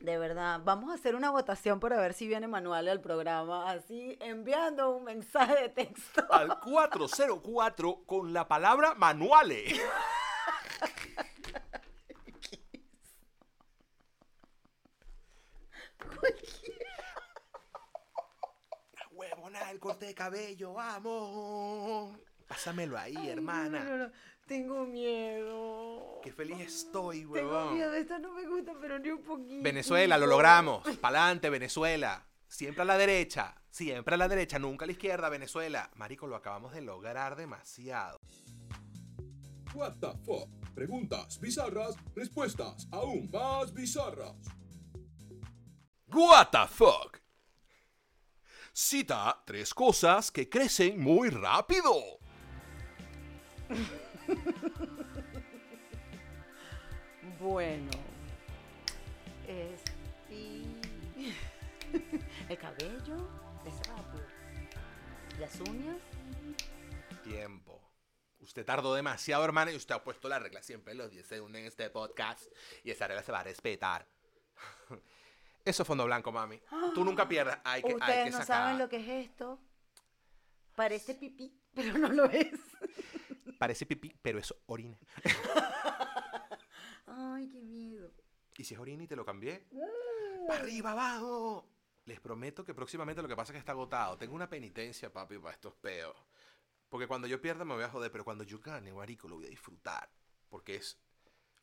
de 0.00 0.18
verdad, 0.18 0.60
vamos 0.64 0.90
a 0.90 0.94
hacer 0.94 1.14
una 1.14 1.30
votación 1.30 1.78
para 1.78 2.00
ver 2.00 2.14
si 2.14 2.26
viene 2.26 2.48
Manuel 2.48 2.88
al 2.88 3.00
programa, 3.02 3.70
así 3.70 4.16
enviando 4.20 4.96
un 4.96 5.04
mensaje 5.04 5.54
de 5.60 5.68
texto. 5.68 6.24
Al 6.30 6.58
404 6.64 8.04
con 8.06 8.32
la 8.32 8.48
palabra 8.48 8.94
manuale. 8.94 9.64
Huevona, 19.12 19.70
el 19.70 19.78
corte 19.78 20.06
de 20.06 20.14
cabello, 20.14 20.72
vamos. 20.72 22.18
Pásamelo 22.46 22.96
ahí, 22.98 23.28
hermana. 23.28 23.84
No, 23.84 23.96
no, 23.96 24.06
no, 24.06 24.12
Tengo 24.46 24.86
miedo. 24.86 25.89
Qué 26.22 26.32
feliz 26.32 26.60
estoy, 26.60 27.20
Tengo 27.20 27.32
huevón. 27.32 27.74
miedo, 27.74 27.94
esta 27.94 28.18
no 28.18 28.32
me 28.32 28.46
gusta, 28.46 28.72
pero 28.80 28.98
ni 28.98 29.10
un 29.10 29.22
poquito. 29.22 29.62
Venezuela, 29.62 30.18
lo 30.18 30.26
logramos. 30.26 30.86
Pa'lante, 30.98 31.48
Venezuela. 31.48 32.26
Siempre 32.46 32.82
a 32.82 32.84
la 32.84 32.98
derecha. 32.98 33.54
Siempre 33.70 34.14
a 34.14 34.18
la 34.18 34.28
derecha, 34.28 34.58
nunca 34.58 34.84
a 34.84 34.86
la 34.86 34.92
izquierda, 34.92 35.28
Venezuela. 35.28 35.90
Marico, 35.94 36.26
lo 36.26 36.36
acabamos 36.36 36.72
de 36.72 36.82
lograr 36.82 37.36
demasiado. 37.36 38.18
What 39.74 39.94
the 40.00 40.10
fuck? 40.24 40.48
Preguntas 40.74 41.38
bizarras, 41.40 41.94
respuestas 42.14 42.88
aún 42.90 43.30
más 43.32 43.72
bizarras. 43.72 44.34
What 46.08 46.48
the 46.50 46.66
fuck? 46.68 47.18
Cita 48.72 49.42
tres 49.46 49.72
cosas 49.72 50.30
que 50.30 50.48
crecen 50.48 51.00
muy 51.00 51.30
rápido. 51.30 51.92
Bueno. 57.40 57.90
Es. 59.46 59.82
y- 60.30 61.34
El 62.48 62.58
cabello 62.58 63.16
es 63.66 63.88
rápido. 63.88 64.24
Las 65.38 65.60
uñas. 65.60 65.96
Tiempo. 67.24 67.80
Usted 68.40 68.64
tardó 68.64 68.94
demasiado, 68.94 69.44
hermana, 69.44 69.70
y 69.72 69.76
usted 69.76 69.94
ha 69.94 70.02
puesto 70.02 70.28
la 70.28 70.38
regla 70.38 70.62
siempre 70.62 70.94
los 70.94 71.10
10 71.10 71.26
segundos 71.26 71.60
en 71.60 71.66
este 71.66 71.88
podcast. 71.90 72.44
Y 72.84 72.90
esa 72.90 73.06
regla 73.06 73.22
se 73.22 73.32
va 73.32 73.40
a 73.40 73.44
respetar. 73.44 74.06
Eso 75.64 75.82
es 75.82 75.86
fondo 75.86 76.04
blanco, 76.06 76.32
mami. 76.32 76.58
Tú 76.94 77.04
nunca 77.04 77.28
pierdas. 77.28 77.58
Hay 77.64 77.82
que, 77.82 77.88
hay 77.88 77.94
Ustedes 77.94 78.24
que 78.24 78.30
no 78.30 78.38
sacar. 78.38 78.46
saben 78.46 78.78
lo 78.78 78.88
que 78.88 78.96
es 78.96 79.26
esto. 79.28 79.58
Parece 80.74 81.14
pipí, 81.14 81.54
pero 81.74 81.98
no 81.98 82.08
lo 82.08 82.24
es. 82.30 82.58
Parece 83.58 83.84
pipí, 83.84 84.14
pero 84.22 84.38
es 84.38 84.54
orina. 84.66 84.98
Ay, 87.10 87.48
qué 87.48 87.60
miedo. 87.62 88.12
¿Y 88.56 88.64
si 88.64 88.74
es 88.74 88.80
orina 88.80 89.02
y 89.04 89.06
te 89.06 89.16
lo 89.16 89.24
cambié? 89.24 89.66
¡Para 90.46 90.60
arriba, 90.60 90.92
abajo! 90.92 91.68
Les 92.04 92.20
prometo 92.20 92.64
que 92.64 92.74
próximamente 92.74 93.22
lo 93.22 93.28
que 93.28 93.36
pasa 93.36 93.52
es 93.52 93.54
que 93.54 93.58
está 93.58 93.72
agotado. 93.72 94.16
Tengo 94.16 94.34
una 94.34 94.48
penitencia, 94.48 95.12
papi, 95.12 95.38
para 95.38 95.54
estos 95.54 95.74
peos. 95.74 96.16
Porque 96.88 97.06
cuando 97.06 97.26
yo 97.28 97.40
pierda 97.40 97.64
me 97.64 97.74
voy 97.74 97.84
a 97.84 97.88
joder, 97.90 98.10
pero 98.10 98.24
cuando 98.24 98.44
yo 98.44 98.58
gane, 98.58 98.92
marico, 98.92 99.28
lo 99.28 99.36
voy 99.36 99.46
a 99.46 99.50
disfrutar. 99.50 100.08
Porque 100.48 100.76
es 100.76 100.98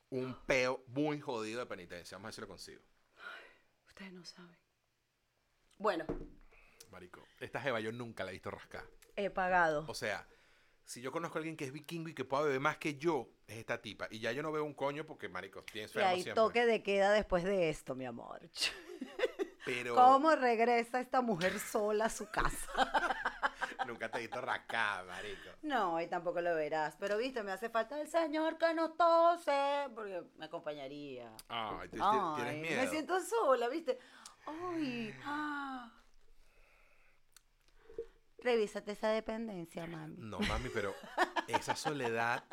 un 0.10 0.34
peo 0.46 0.84
muy 0.88 1.20
jodido 1.20 1.60
de 1.60 1.66
penitencia. 1.66 2.18
Vamos 2.18 2.26
a 2.26 2.30
ver 2.30 2.34
si 2.36 2.42
lo 2.42 2.48
consigo. 2.48 2.82
Ustedes 3.88 4.14
no 4.14 4.24
saben. 4.24 4.58
Bueno, 5.80 6.06
Marico, 6.92 7.22
esta 7.40 7.62
jeva 7.62 7.80
yo 7.80 7.92
nunca 7.92 8.24
la 8.24 8.32
he 8.32 8.34
visto 8.34 8.50
rascar. 8.50 8.86
he 9.16 9.30
pagado. 9.30 9.86
O 9.88 9.94
sea, 9.94 10.28
si 10.88 11.02
yo 11.02 11.12
conozco 11.12 11.38
a 11.38 11.40
alguien 11.40 11.58
que 11.58 11.66
es 11.66 11.74
vikingo 11.74 12.08
y 12.08 12.14
que 12.14 12.24
pueda 12.24 12.44
beber 12.44 12.62
más 12.62 12.78
que 12.78 12.98
yo, 12.98 13.28
es 13.46 13.58
esta 13.58 13.82
tipa. 13.82 14.08
Y 14.10 14.20
ya 14.20 14.32
yo 14.32 14.42
no 14.42 14.54
veo 14.54 14.64
un 14.64 14.74
coño 14.74 15.06
porque, 15.06 15.28
marico, 15.28 15.62
tiene 15.64 15.90
Y 15.94 16.00
hay 16.00 16.24
toque 16.24 16.66
de 16.66 16.82
queda 16.82 17.12
después 17.12 17.44
de 17.44 17.70
esto, 17.70 17.94
mi 17.94 18.06
amor. 18.06 18.40
Pero 19.66 19.96
¿Cómo 19.96 20.34
regresa 20.34 21.02
esta 21.02 21.20
mujer 21.22 21.60
sola 21.60 22.06
a 22.06 22.10
su 22.10 22.30
casa? 22.30 22.72
nunca 23.86 24.10
te 24.10 24.20
he 24.20 24.22
visto 24.22 24.40
rascar, 24.40 25.06
marico. 25.06 25.50
No, 25.62 26.00
y 26.00 26.08
tampoco 26.08 26.40
lo 26.40 26.56
verás. 26.56 26.96
Pero 26.98 27.18
viste, 27.18 27.44
me 27.44 27.52
hace 27.52 27.70
falta 27.70 28.00
el 28.00 28.08
señor 28.08 28.58
que 28.58 28.74
no 28.74 28.94
tose, 28.94 29.90
porque 29.94 30.24
me 30.38 30.46
acompañaría. 30.46 31.30
Ay, 31.50 31.90
¿tú- 31.90 31.98
Ay, 32.02 32.44
¿tienes 32.44 32.62
miedo? 32.62 32.82
Me 32.82 32.88
siento 32.88 33.20
sola, 33.20 33.68
viste. 33.68 34.00
Ay, 34.46 35.14
ah. 35.26 35.92
Revísate 38.40 38.92
esa 38.92 39.10
dependencia, 39.10 39.88
mami. 39.88 40.16
No, 40.20 40.40
mami, 40.40 40.70
pero 40.70 40.94
esa 41.48 41.76
soledad 41.76 42.44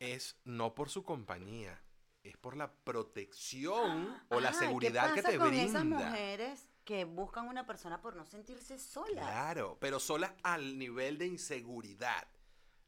es 0.00 0.36
no 0.44 0.74
por 0.74 0.90
su 0.90 1.02
compañía, 1.04 1.80
es 2.22 2.36
por 2.36 2.56
la 2.56 2.72
protección 2.72 4.20
o 4.28 4.40
la 4.40 4.50
Ajá, 4.50 4.58
seguridad 4.58 5.08
¿qué 5.08 5.14
que 5.14 5.22
pasa 5.22 5.32
te 5.32 5.38
con 5.38 5.48
brinda. 5.48 5.66
esas 5.66 5.84
mujeres 5.84 6.68
que 6.84 7.04
buscan 7.04 7.46
una 7.48 7.66
persona 7.66 8.00
por 8.00 8.16
no 8.16 8.24
sentirse 8.24 8.78
solas? 8.78 9.24
Claro, 9.24 9.76
pero 9.80 10.00
sola 10.00 10.34
al 10.42 10.78
nivel 10.78 11.18
de 11.18 11.26
inseguridad, 11.26 12.26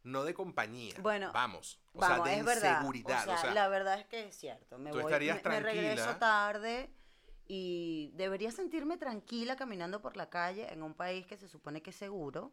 no 0.02 0.24
de 0.24 0.34
compañía. 0.34 0.94
Bueno, 1.00 1.30
vamos, 1.32 1.80
o 1.92 2.00
Vamos, 2.00 2.26
sea, 2.26 2.34
de 2.34 2.40
es 2.40 2.44
verdad. 2.46 2.70
inseguridad. 2.78 3.28
O 3.28 3.36
sea, 3.38 3.54
la 3.54 3.68
verdad 3.68 4.00
es 4.00 4.06
que 4.06 4.24
es 4.28 4.34
cierto. 4.36 4.78
Me, 4.78 4.90
tú 4.90 4.96
voy, 5.00 5.04
estarías 5.12 5.42
me, 5.44 5.50
me 5.50 5.60
regreso 5.60 6.16
tarde 6.16 6.90
y 7.52 8.12
debería 8.14 8.52
sentirme 8.52 8.96
tranquila 8.96 9.56
caminando 9.56 10.00
por 10.00 10.16
la 10.16 10.30
calle 10.30 10.72
en 10.72 10.84
un 10.84 10.94
país 10.94 11.26
que 11.26 11.36
se 11.36 11.48
supone 11.48 11.82
que 11.82 11.90
es 11.90 11.96
seguro 11.96 12.52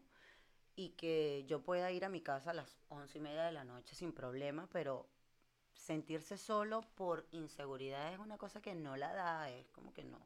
y 0.74 0.88
que 0.96 1.44
yo 1.46 1.62
pueda 1.62 1.92
ir 1.92 2.04
a 2.04 2.08
mi 2.08 2.20
casa 2.20 2.50
a 2.50 2.54
las 2.54 2.76
once 2.88 3.18
y 3.18 3.20
media 3.20 3.44
de 3.44 3.52
la 3.52 3.62
noche 3.62 3.94
sin 3.94 4.12
problema, 4.12 4.68
pero 4.72 5.08
sentirse 5.72 6.36
solo 6.36 6.80
por 6.96 7.28
inseguridad 7.30 8.12
es 8.12 8.18
una 8.18 8.38
cosa 8.38 8.60
que 8.60 8.74
no 8.74 8.96
la 8.96 9.12
da, 9.12 9.48
es 9.50 9.68
como 9.68 9.94
que 9.94 10.02
no. 10.02 10.18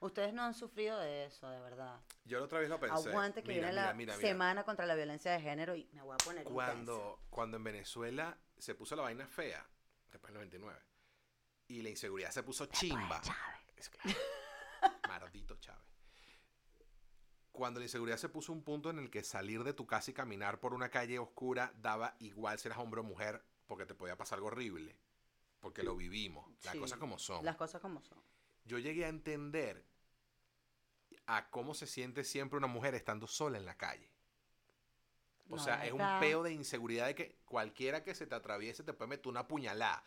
Ustedes 0.00 0.34
no 0.34 0.42
han 0.42 0.54
sufrido 0.54 0.98
de 0.98 1.26
eso, 1.26 1.48
de 1.48 1.60
verdad. 1.60 2.00
Yo 2.24 2.40
la 2.40 2.46
otra 2.46 2.58
vez 2.58 2.68
lo 2.68 2.80
pensé. 2.80 3.10
Aguante 3.10 3.44
que 3.44 3.52
Mira, 3.52 3.68
viene 3.68 3.72
mira, 3.74 3.86
la 3.86 3.94
mira, 3.94 4.16
semana 4.16 4.64
contra 4.64 4.86
la 4.86 4.96
violencia 4.96 5.30
de 5.30 5.40
género 5.40 5.76
y 5.76 5.88
me 5.92 6.02
voy 6.02 6.14
a 6.14 6.16
poner 6.16 6.40
intensa. 6.40 6.52
Cuando, 6.52 7.20
cuando 7.30 7.58
en 7.58 7.62
Venezuela 7.62 8.36
se 8.58 8.74
puso 8.74 8.96
la 8.96 9.02
vaina 9.02 9.28
fea, 9.28 9.64
después 10.10 10.32
del 10.32 10.40
99, 10.40 10.80
y 11.68 11.80
la 11.80 11.90
inseguridad 11.90 12.32
se 12.32 12.42
puso 12.42 12.66
chimba. 12.66 13.22
Es 13.84 13.90
claro. 13.90 14.18
Maldito 15.08 15.56
Chávez. 15.56 15.82
Cuando 17.52 17.78
la 17.78 17.86
inseguridad 17.86 18.16
se 18.16 18.28
puso 18.28 18.52
un 18.52 18.64
punto 18.64 18.90
en 18.90 18.98
el 18.98 19.10
que 19.10 19.22
salir 19.22 19.62
de 19.62 19.72
tu 19.74 19.86
casa 19.86 20.10
y 20.10 20.14
caminar 20.14 20.58
por 20.58 20.74
una 20.74 20.88
calle 20.90 21.18
oscura 21.18 21.72
daba 21.76 22.16
igual 22.18 22.58
si 22.58 22.66
eras 22.68 22.78
hombre 22.80 23.00
o 23.00 23.04
mujer, 23.04 23.44
porque 23.66 23.86
te 23.86 23.94
podía 23.94 24.16
pasar 24.16 24.38
algo 24.38 24.48
horrible. 24.48 24.96
Porque 25.60 25.82
lo 25.82 25.96
vivimos. 25.96 26.46
Las 26.64 26.72
Sí, 26.74 26.80
cosas 26.80 26.98
como 26.98 27.18
son. 27.18 27.44
Las 27.44 27.56
cosas 27.56 27.80
como 27.80 28.02
son. 28.02 28.18
Yo 28.64 28.78
llegué 28.78 29.04
a 29.04 29.08
entender 29.08 29.84
a 31.26 31.48
cómo 31.50 31.74
se 31.74 31.86
siente 31.86 32.24
siempre 32.24 32.58
una 32.58 32.66
mujer 32.66 32.94
estando 32.94 33.26
sola 33.26 33.56
en 33.56 33.64
la 33.66 33.76
calle. 33.76 34.10
O 35.48 35.56
No, 35.56 35.62
sea, 35.62 35.86
es 35.86 35.92
un 35.92 36.00
peo 36.20 36.42
de 36.42 36.52
inseguridad 36.52 37.06
de 37.06 37.14
que 37.14 37.38
cualquiera 37.44 38.02
que 38.02 38.14
se 38.14 38.26
te 38.26 38.34
atraviese 38.34 38.82
te 38.82 38.94
puede 38.94 39.10
meter 39.10 39.28
una 39.28 39.46
puñalada. 39.46 40.02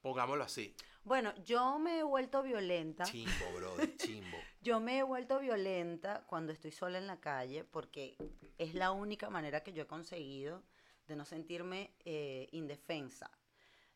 Pongámoslo 0.00 0.44
así. 0.44 0.74
Bueno, 1.04 1.34
yo 1.44 1.78
me 1.78 2.00
he 2.00 2.02
vuelto 2.02 2.42
violenta. 2.42 3.04
Chimbo, 3.04 3.52
brother, 3.56 3.96
chimbo. 3.96 4.36
Yo 4.60 4.80
me 4.80 4.98
he 4.98 5.02
vuelto 5.02 5.38
violenta 5.38 6.24
cuando 6.26 6.52
estoy 6.52 6.72
sola 6.72 6.98
en 6.98 7.06
la 7.06 7.20
calle 7.20 7.64
porque 7.64 8.18
es 8.58 8.74
la 8.74 8.90
única 8.90 9.30
manera 9.30 9.62
que 9.62 9.72
yo 9.72 9.84
he 9.84 9.86
conseguido 9.86 10.64
de 11.06 11.16
no 11.16 11.24
sentirme 11.24 11.94
eh, 12.04 12.48
indefensa. 12.52 13.30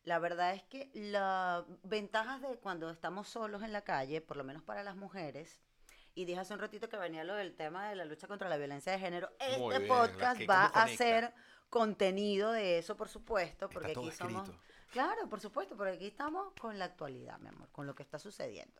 La 0.03 0.19
verdad 0.19 0.53
es 0.53 0.63
que 0.63 0.89
las 0.93 1.65
ventajas 1.83 2.41
de 2.41 2.57
cuando 2.57 2.89
estamos 2.89 3.27
solos 3.27 3.61
en 3.61 3.73
la 3.73 3.83
calle, 3.83 4.21
por 4.21 4.37
lo 4.37 4.43
menos 4.43 4.63
para 4.63 4.83
las 4.83 4.95
mujeres, 4.95 5.61
y 6.15 6.25
dije 6.25 6.39
hace 6.39 6.53
un 6.53 6.59
ratito 6.59 6.89
que 6.89 6.97
venía 6.97 7.23
lo 7.23 7.35
del 7.35 7.55
tema 7.55 7.89
de 7.89 7.95
la 7.95 8.05
lucha 8.05 8.27
contra 8.27 8.49
la 8.49 8.57
violencia 8.57 8.91
de 8.91 8.99
género, 8.99 9.29
Muy 9.59 9.73
este 9.73 9.79
bien, 9.79 9.87
podcast 9.87 10.41
va 10.49 10.65
a 10.65 10.87
ser 10.87 11.33
contenido 11.69 12.51
de 12.51 12.79
eso, 12.79 12.97
por 12.97 13.09
supuesto, 13.09 13.69
porque 13.69 13.91
aquí 13.91 14.11
somos... 14.11 14.49
escrito. 14.49 14.72
Claro, 14.93 15.27
por 15.27 15.41
supuesto, 15.41 15.75
porque 15.75 15.93
aquí 15.93 16.05
estamos 16.05 16.53
con 16.61 16.77
la 16.77 16.85
actualidad, 16.85 17.39
mi 17.39 17.47
amor, 17.47 17.67
con 17.71 17.87
lo 17.87 17.95
que 17.95 18.03
está 18.03 18.19
sucediendo. 18.19 18.79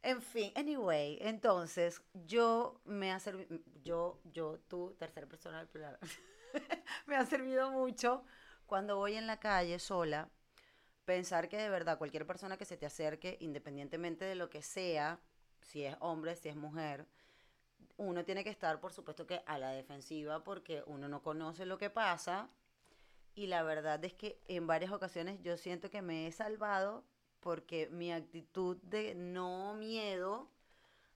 En 0.00 0.22
fin, 0.22 0.52
anyway, 0.54 1.18
entonces 1.20 2.00
yo 2.14 2.80
me 2.84 3.10
ha 3.10 3.18
servido, 3.18 3.48
yo, 3.82 4.20
yo, 4.22 4.60
tú, 4.68 4.94
tercera 5.00 5.26
persona 5.26 5.58
del 5.58 5.66
plural, 5.66 5.98
me 7.06 7.16
ha 7.16 7.26
servido 7.26 7.72
mucho 7.72 8.24
cuando 8.66 8.96
voy 8.96 9.16
en 9.16 9.26
la 9.26 9.40
calle 9.40 9.80
sola, 9.80 10.28
pensar 11.04 11.48
que 11.48 11.56
de 11.56 11.68
verdad 11.68 11.98
cualquier 11.98 12.24
persona 12.24 12.56
que 12.56 12.64
se 12.64 12.76
te 12.76 12.86
acerque, 12.86 13.36
independientemente 13.40 14.24
de 14.24 14.36
lo 14.36 14.48
que 14.48 14.62
sea, 14.62 15.18
si 15.60 15.84
es 15.84 15.96
hombre, 15.98 16.36
si 16.36 16.50
es 16.50 16.56
mujer, 16.56 17.08
uno 17.96 18.24
tiene 18.24 18.44
que 18.44 18.50
estar, 18.50 18.78
por 18.78 18.92
supuesto, 18.92 19.26
que 19.26 19.42
a 19.44 19.58
la 19.58 19.70
defensiva 19.70 20.44
porque 20.44 20.84
uno 20.86 21.08
no 21.08 21.20
conoce 21.20 21.66
lo 21.66 21.78
que 21.78 21.90
pasa. 21.90 22.48
Y 23.34 23.46
la 23.46 23.62
verdad 23.62 24.04
es 24.04 24.12
que 24.12 24.38
en 24.48 24.66
varias 24.66 24.92
ocasiones 24.92 25.40
yo 25.42 25.56
siento 25.56 25.90
que 25.90 26.02
me 26.02 26.26
he 26.26 26.32
salvado 26.32 27.04
porque 27.40 27.88
mi 27.90 28.12
actitud 28.12 28.76
de 28.82 29.14
no 29.14 29.74
miedo 29.74 30.50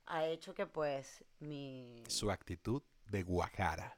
ha 0.06 0.24
hecho 0.24 0.54
que 0.54 0.66
pues 0.66 1.24
mi... 1.40 2.02
Su 2.08 2.30
actitud 2.30 2.82
de 3.10 3.22
Guajara. 3.22 3.96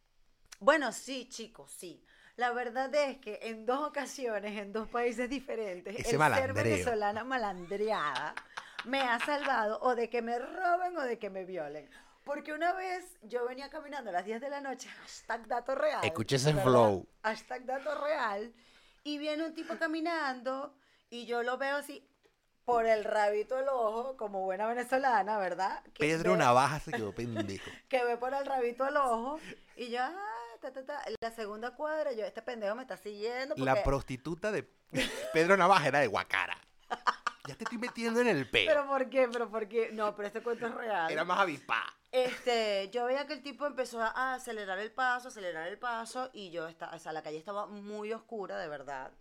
Bueno, 0.61 0.93
sí, 0.93 1.29
chicos, 1.29 1.71
sí. 1.71 2.05
La 2.37 2.53
verdad 2.53 2.95
es 2.95 3.19
que 3.19 3.39
en 3.43 3.67
dos 3.67 3.87
ocasiones, 3.87 4.57
en 4.59 4.73
dos 4.73 4.89
países 4.89 5.29
diferentes, 5.29 5.95
Ese 5.99 6.17
el 6.17 6.35
ser 6.35 6.53
venezolana 6.53 7.25
malandreada 7.25 8.35
me 8.85 9.01
ha 9.01 9.19
salvado 9.21 9.81
o 9.81 9.95
de 9.95 10.09
que 10.09 10.23
me 10.23 10.39
roben 10.39 10.97
o 10.97 11.03
de 11.03 11.19
que 11.19 11.31
me 11.31 11.45
violen. 11.45 11.89
Porque 12.29 12.53
una 12.53 12.75
vez 12.75 13.17
yo 13.23 13.47
venía 13.49 13.71
caminando 13.71 14.11
a 14.11 14.13
las 14.13 14.25
10 14.27 14.43
de 14.43 14.51
la 14.51 14.61
noche, 14.61 14.87
hashtag 15.01 15.47
dato 15.47 15.75
real. 15.75 16.05
Escuché 16.05 16.37
ese 16.37 16.49
¿verdad? 16.53 16.63
flow. 16.65 17.09
Hashtag 17.23 17.65
dato 17.65 18.05
real. 18.05 18.53
Y 19.03 19.17
viene 19.17 19.47
un 19.47 19.55
tipo 19.55 19.79
caminando 19.79 20.75
y 21.09 21.25
yo 21.25 21.43
lo 21.43 21.57
veo 21.57 21.77
así, 21.77 22.07
por 22.67 22.85
el 22.85 23.05
rabito 23.05 23.57
del 23.57 23.69
ojo, 23.71 24.19
como 24.19 24.43
buena 24.43 24.67
venezolana, 24.67 25.39
¿verdad? 25.39 25.83
Que 25.95 26.01
Pedro 26.01 26.33
ve- 26.33 26.39
Navaja 26.39 26.81
se 26.81 26.93
quedó 26.93 27.13
pendejo. 27.15 27.71
que 27.89 28.05
ve 28.05 28.19
por 28.19 28.35
el 28.35 28.45
rabito 28.45 28.85
del 28.85 28.99
ojo 28.99 29.41
y 29.75 29.89
yo, 29.89 30.01
ah, 30.03 30.15
ta, 30.61 30.71
ta, 30.71 30.85
ta. 30.85 31.03
la 31.23 31.31
segunda 31.31 31.71
cuadra, 31.75 32.13
yo, 32.13 32.27
este 32.27 32.43
pendejo 32.43 32.75
me 32.75 32.83
está 32.83 32.99
siguiendo. 32.99 33.55
La 33.57 33.73
porque- 33.73 33.85
prostituta 33.85 34.53
de 34.53 34.65
Pedro 35.33 35.57
Navaja 35.57 35.89
era 35.89 36.01
de 36.01 36.09
Guacara. 36.09 36.59
Ya 37.49 37.55
te 37.55 37.65
estoy 37.65 37.79
metiendo 37.79 38.21
en 38.21 38.29
el 38.29 38.47
pelo. 38.51 38.71
¿Pero 38.71 38.87
por 38.87 39.09
qué? 39.09 39.27
¿Pero 39.33 39.51
por 39.51 39.67
qué? 39.69 39.91
No, 39.91 40.15
pero 40.15 40.29
este 40.29 40.43
cuento 40.43 40.67
es 40.67 40.75
real. 40.75 41.11
Era 41.11 41.25
más 41.25 41.39
avispa. 41.39 41.83
Este, 42.13 42.91
yo 42.91 43.07
veía 43.07 43.27
que 43.27 43.33
el 43.33 43.43
tipo 43.43 43.67
empezó 43.67 44.03
a 44.03 44.35
acelerar 44.35 44.79
el 44.79 44.93
paso, 44.93 45.29
acelerar 45.29 45.67
el 45.67 45.79
paso, 45.79 46.29
y 46.35 46.51
yo 46.51 46.69
estaba, 46.69 46.95
o 46.95 46.99
sea, 46.99 47.13
la 47.13 47.23
calle 47.23 47.39
estaba 47.39 47.67
muy 47.67 48.13
oscura, 48.13 48.59
de 48.59 48.69
verdad. 48.69 49.13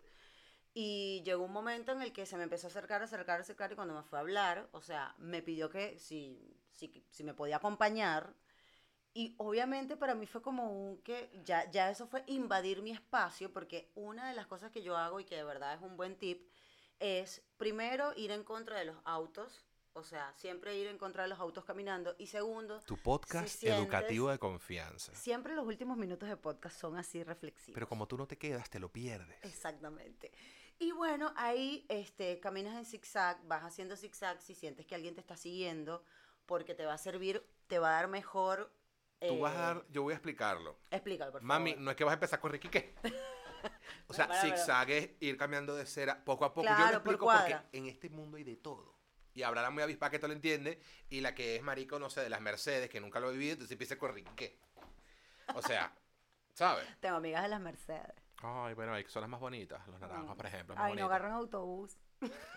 Y 0.73 1.23
llegó 1.23 1.45
un 1.45 1.53
momento 1.53 1.93
en 1.93 2.01
el 2.01 2.11
que 2.11 2.25
se 2.25 2.35
me 2.35 2.43
empezó 2.43 2.67
a 2.67 2.69
acercar, 2.69 3.01
acercar, 3.01 3.39
acercar, 3.39 3.71
y 3.71 3.75
cuando 3.75 3.93
me 3.93 4.03
fue 4.03 4.19
a 4.19 4.21
hablar, 4.21 4.67
o 4.73 4.81
sea, 4.81 5.15
me 5.19 5.41
pidió 5.41 5.69
que 5.69 5.97
si, 5.97 6.59
si, 6.73 7.05
si 7.09 7.23
me 7.23 7.33
podía 7.33 7.55
acompañar. 7.55 8.33
Y 9.13 9.35
obviamente 9.37 9.95
para 9.95 10.15
mí 10.15 10.27
fue 10.27 10.41
como 10.41 10.69
un 10.69 11.01
que 11.01 11.31
ya, 11.45 11.71
ya 11.71 11.89
eso 11.89 12.07
fue 12.07 12.23
invadir 12.27 12.81
mi 12.81 12.91
espacio, 12.91 13.53
porque 13.53 13.89
una 13.95 14.27
de 14.27 14.35
las 14.35 14.47
cosas 14.47 14.69
que 14.69 14.83
yo 14.83 14.97
hago 14.97 15.21
y 15.21 15.23
que 15.23 15.37
de 15.37 15.45
verdad 15.45 15.73
es 15.75 15.81
un 15.81 15.95
buen 15.95 16.17
tip 16.17 16.51
es 16.99 17.41
primero 17.57 18.13
ir 18.15 18.31
en 18.31 18.43
contra 18.43 18.77
de 18.79 18.85
los 18.85 18.97
autos, 19.05 19.65
o 19.93 20.03
sea, 20.03 20.31
siempre 20.35 20.75
ir 20.77 20.87
en 20.87 20.97
contra 20.97 21.23
de 21.23 21.29
los 21.29 21.39
autos 21.39 21.65
caminando. 21.65 22.15
Y 22.17 22.27
segundo, 22.27 22.79
Tu 22.81 22.97
podcast 22.97 23.47
Si 23.47 23.65
sientes- 23.67 23.79
educativo 23.83 24.29
de 24.29 24.37
confianza. 24.39 25.13
siempre 25.15 25.55
los 25.55 25.65
últimos 25.65 25.97
minutos 25.97 26.29
de 26.29 26.37
podcast 26.37 26.79
son 26.79 26.97
así 26.97 27.23
reflexivos. 27.23 27.73
Pero 27.73 27.87
como 27.87 28.07
tú 28.07 28.17
no 28.17 28.27
te 28.27 28.37
quedas, 28.37 28.69
te 28.69 28.79
lo 28.79 28.91
pierdes. 28.91 29.37
Exactamente. 29.43 30.31
Y 30.79 30.91
bueno, 30.91 31.33
ahí 31.35 31.85
este, 31.89 32.39
caminas 32.39 32.75
en 32.75 32.85
zigzag, 32.85 33.43
vas 33.47 33.63
haciendo 33.63 33.95
zigzag 33.95 34.39
si 34.41 34.53
sientes 34.53 34.85
que 34.85 34.93
alguien 34.93 35.15
te 35.15 35.21
está 35.21 35.35
siguiendo, 35.35 36.03
porque 36.45 36.75
te 36.75 36.85
va 36.85 36.93
a 36.93 36.97
servir, 36.99 37.43
te 37.67 37.79
va 37.79 37.89
a 37.89 37.93
dar 37.93 38.07
mejor... 38.07 38.71
Tú 39.19 39.39
vas 39.39 39.55
a 39.55 39.55
eh, 39.55 39.61
dar, 39.61 39.85
yo 39.89 40.03
voy 40.03 40.11
a 40.13 40.17
explicarlo. 40.17 40.77
Explícalo, 40.91 41.31
por 41.31 41.41
Mami, 41.41 41.71
favor. 41.71 41.83
no 41.85 41.89
es 41.91 41.97
que 41.97 42.03
vas 42.03 42.11
a 42.11 42.13
empezar 42.13 42.39
con 42.39 42.51
Ricky 42.51 42.69
qué. 42.69 42.93
O 44.07 44.13
sea, 44.13 44.27
Para, 44.27 44.41
para. 44.41 44.55
zigzag 44.57 44.89
es 44.91 45.09
ir 45.19 45.37
cambiando 45.37 45.75
de 45.75 45.85
cera 45.85 46.23
poco 46.23 46.45
a 46.45 46.53
poco. 46.53 46.67
yo 46.67 46.73
lo 46.73 46.85
por 46.85 46.93
explico 46.93 47.25
porque 47.25 47.57
en 47.73 47.85
este 47.87 48.09
mundo 48.09 48.37
hay 48.37 48.43
de 48.43 48.55
todo. 48.55 48.95
Y 49.33 49.43
habrá 49.43 49.61
la 49.61 49.69
muy 49.69 49.83
avispa 49.83 50.09
que 50.09 50.17
te 50.17 50.27
lo 50.27 50.33
entiende 50.33 50.81
y 51.09 51.21
la 51.21 51.35
que 51.35 51.55
es 51.57 51.61
marico, 51.61 51.99
no 51.99 52.09
sé, 52.09 52.21
de 52.21 52.29
las 52.29 52.41
Mercedes, 52.41 52.89
que 52.89 52.99
nunca 52.99 53.19
lo 53.19 53.29
he 53.29 53.33
vivido, 53.33 53.53
entonces 53.53 53.71
empieza 53.73 53.97
con 53.97 54.13
Ricky 54.13 54.31
qué. 54.35 54.59
O 55.53 55.61
sea, 55.61 55.93
¿sabes? 56.53 56.87
Tengo 56.99 57.17
amigas 57.17 57.43
de 57.43 57.49
las 57.49 57.59
Mercedes. 57.61 58.13
Ay, 58.41 58.73
bueno, 58.75 58.93
ahí 58.93 59.03
son 59.07 59.21
las 59.21 59.29
más 59.29 59.39
bonitas. 59.39 59.85
Los 59.87 59.99
naranjas, 59.99 60.35
por 60.35 60.45
ejemplo. 60.45 60.75
Ay, 60.77 60.81
no 60.83 60.87
bonitos. 60.89 61.05
agarran 61.09 61.31
autobús. 61.33 61.97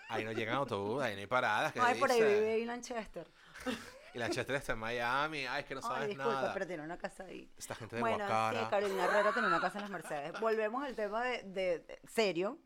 Ahí 0.09 0.23
no 0.23 0.31
llegan 0.31 0.55
autobús, 0.55 1.03
ahí 1.03 1.13
no 1.15 1.19
hay 1.19 1.27
paradas. 1.27 1.73
¿qué 1.73 1.79
Ay, 1.79 1.99
por 1.99 2.11
ahí 2.11 2.21
vive 2.21 2.59
Ilan 2.59 2.81
Chester. 2.81 3.27
Y 4.13 4.17
la 4.19 4.29
Chester 4.29 4.55
está 4.55 4.73
en 4.73 4.79
Miami. 4.79 5.45
Ay, 5.45 5.61
es 5.61 5.65
que 5.67 5.75
no 5.75 5.81
sabes 5.81 6.01
Ay, 6.03 6.07
disculpa, 6.09 6.33
nada. 6.41 6.53
pero 6.53 6.67
tiene 6.67 6.83
una 6.83 6.97
casa 6.97 7.23
ahí. 7.23 7.49
Esta 7.57 7.75
gente 7.75 7.95
de 7.95 8.01
Bueno, 8.01 8.17
Guacara. 8.17 8.59
sí, 8.59 8.65
Carolina 8.69 9.05
Herrera 9.05 9.31
tiene 9.33 9.47
una 9.47 9.61
casa 9.61 9.77
en 9.77 9.81
las 9.83 9.91
Mercedes. 9.91 10.39
Volvemos 10.39 10.83
al 10.83 10.95
tema 10.95 11.23
de, 11.23 11.43
de- 11.43 11.79
de- 11.79 11.99
serio, 12.07 12.57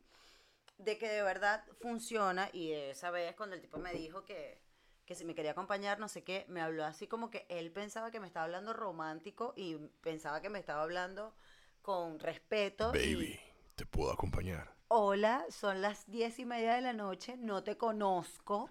de 0.78 0.98
que 0.98 1.08
de 1.08 1.22
verdad 1.22 1.64
funciona. 1.82 2.50
Y 2.52 2.72
esa 2.72 3.12
vez 3.12 3.36
cuando 3.36 3.56
el 3.56 3.62
tipo 3.62 3.78
me 3.78 3.94
dijo 3.94 4.26
que, 4.26 4.60
que 5.06 5.14
si 5.16 5.24
me 5.24 5.36
quería 5.36 5.52
acompañar, 5.52 6.00
no 6.00 6.08
sé 6.08 6.24
qué, 6.24 6.46
me 6.50 6.62
habló 6.62 6.84
así 6.84 7.08
como 7.08 7.30
que 7.30 7.46
él 7.50 7.72
pensaba 7.72 8.10
que 8.10 8.20
me 8.20 8.28
estaba 8.28 8.46
hablando 8.46 8.74
romántico 8.74 9.54
y 9.56 9.76
pensaba 10.02 10.42
que 10.42 10.50
me 10.50 10.58
estaba 10.60 10.82
hablando 10.82 11.36
con 11.84 12.20
respeto. 12.20 12.92
y, 12.96 13.40
te 13.76 13.86
puedo 13.86 14.12
acompañar. 14.12 14.74
Hola, 14.88 15.46
son 15.50 15.82
las 15.82 16.10
diez 16.10 16.40
y 16.40 16.46
media 16.46 16.74
de 16.76 16.82
la 16.82 16.94
noche, 16.94 17.36
no 17.38 17.64
te 17.64 17.78
conozco, 17.78 18.70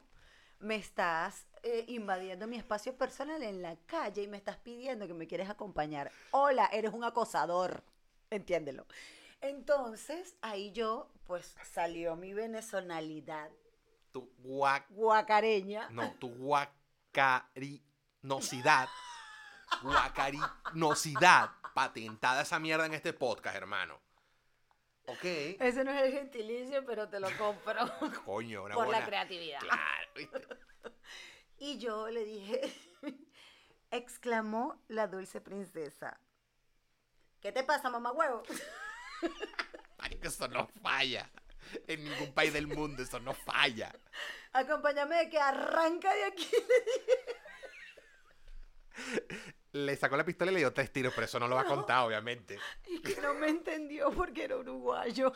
me 0.61 0.77
estás 0.77 1.47
eh, 1.63 1.85
invadiendo 1.89 2.47
mi 2.47 2.57
espacio 2.57 2.97
personal 2.97 3.43
en 3.43 3.61
la 3.63 3.77
calle 3.87 4.23
y 4.23 4.29
me 4.29 4.37
estás 4.37 4.59
pidiendo 4.59 5.07
que 5.07 5.15
me 5.15 5.27
quieres 5.27 5.49
acompañar. 5.51 6.13
Hola, 6.31 6.69
eres 6.73 6.93
un 6.93 7.05
acosador, 7.05 7.83
entiéndelo. 8.31 8.87
Entonces, 9.41 10.37
ahí 10.41 10.71
yo, 10.73 11.11
pues 11.27 11.57
salió 11.71 12.17
mi 12.17 12.33
venezonalidad 12.33 13.51
Tu 14.13 14.33
guac... 14.39 14.87
guacareña. 14.91 15.91
No, 15.91 16.13
tu 16.19 16.29
guacarinosidad. 16.35 18.89
Guacarinosidad. 19.83 21.51
Patentada 21.75 22.43
esa 22.43 22.61
mierda 22.61 22.87
en 22.87 22.95
este 22.95 23.13
podcast, 23.13 23.57
hermano. 23.57 24.01
Ok. 25.07 25.25
Ese 25.25 25.85
no 25.85 25.93
es 25.93 26.03
el 26.03 26.13
gentilicio, 26.13 26.85
pero 26.87 27.09
te 27.09 27.21
lo 27.21 27.29
compro 27.37 27.75
Coño, 28.25 28.65
una 28.65 28.75
por 28.75 28.87
buena... 28.87 29.01
la 29.01 29.07
creatividad. 29.07 29.61
Claro, 29.61 30.11
¿viste? 30.15 30.41
Y 31.59 31.79
yo 31.79 32.09
le 32.11 32.25
dije, 32.25 32.61
exclamó 33.91 34.83
la 34.89 35.07
dulce 35.07 35.41
princesa. 35.41 36.19
¿Qué 37.41 37.53
te 37.53 37.63
pasa, 37.63 37.89
mamá 37.89 38.13
huevo? 38.13 38.43
Marico, 39.99 40.29
eso 40.29 40.49
no 40.49 40.67
falla. 40.83 41.31
En 41.87 42.05
ningún 42.05 42.35
país 42.35 42.53
del 42.53 42.67
mundo 42.67 43.03
eso 43.03 43.21
no 43.21 43.33
falla. 43.33 43.95
Acompáñame 44.53 45.17
de 45.17 45.31
que 45.31 45.39
arranca 45.39 46.13
de 46.13 46.25
aquí. 46.25 46.51
Le 49.75 49.97
sacó 49.97 50.17
la 50.17 50.25
pistola 50.25 50.53
y 50.53 50.55
le 50.55 50.61
dio 50.61 50.73
tres 50.73 50.93
tiros, 50.93 51.13
pero 51.13 51.25
eso 51.25 51.41
no 51.41 51.49
lo 51.49 51.57
va 51.57 51.63
a 51.63 51.67
contar, 51.67 52.07
obviamente. 52.07 52.57
Y 52.87 53.01
que 53.01 53.21
no 53.21 53.35
me 53.35 53.49
entendió 53.49 54.13
porque 54.13 54.45
era 54.45 54.57
uruguayo. 54.57 55.33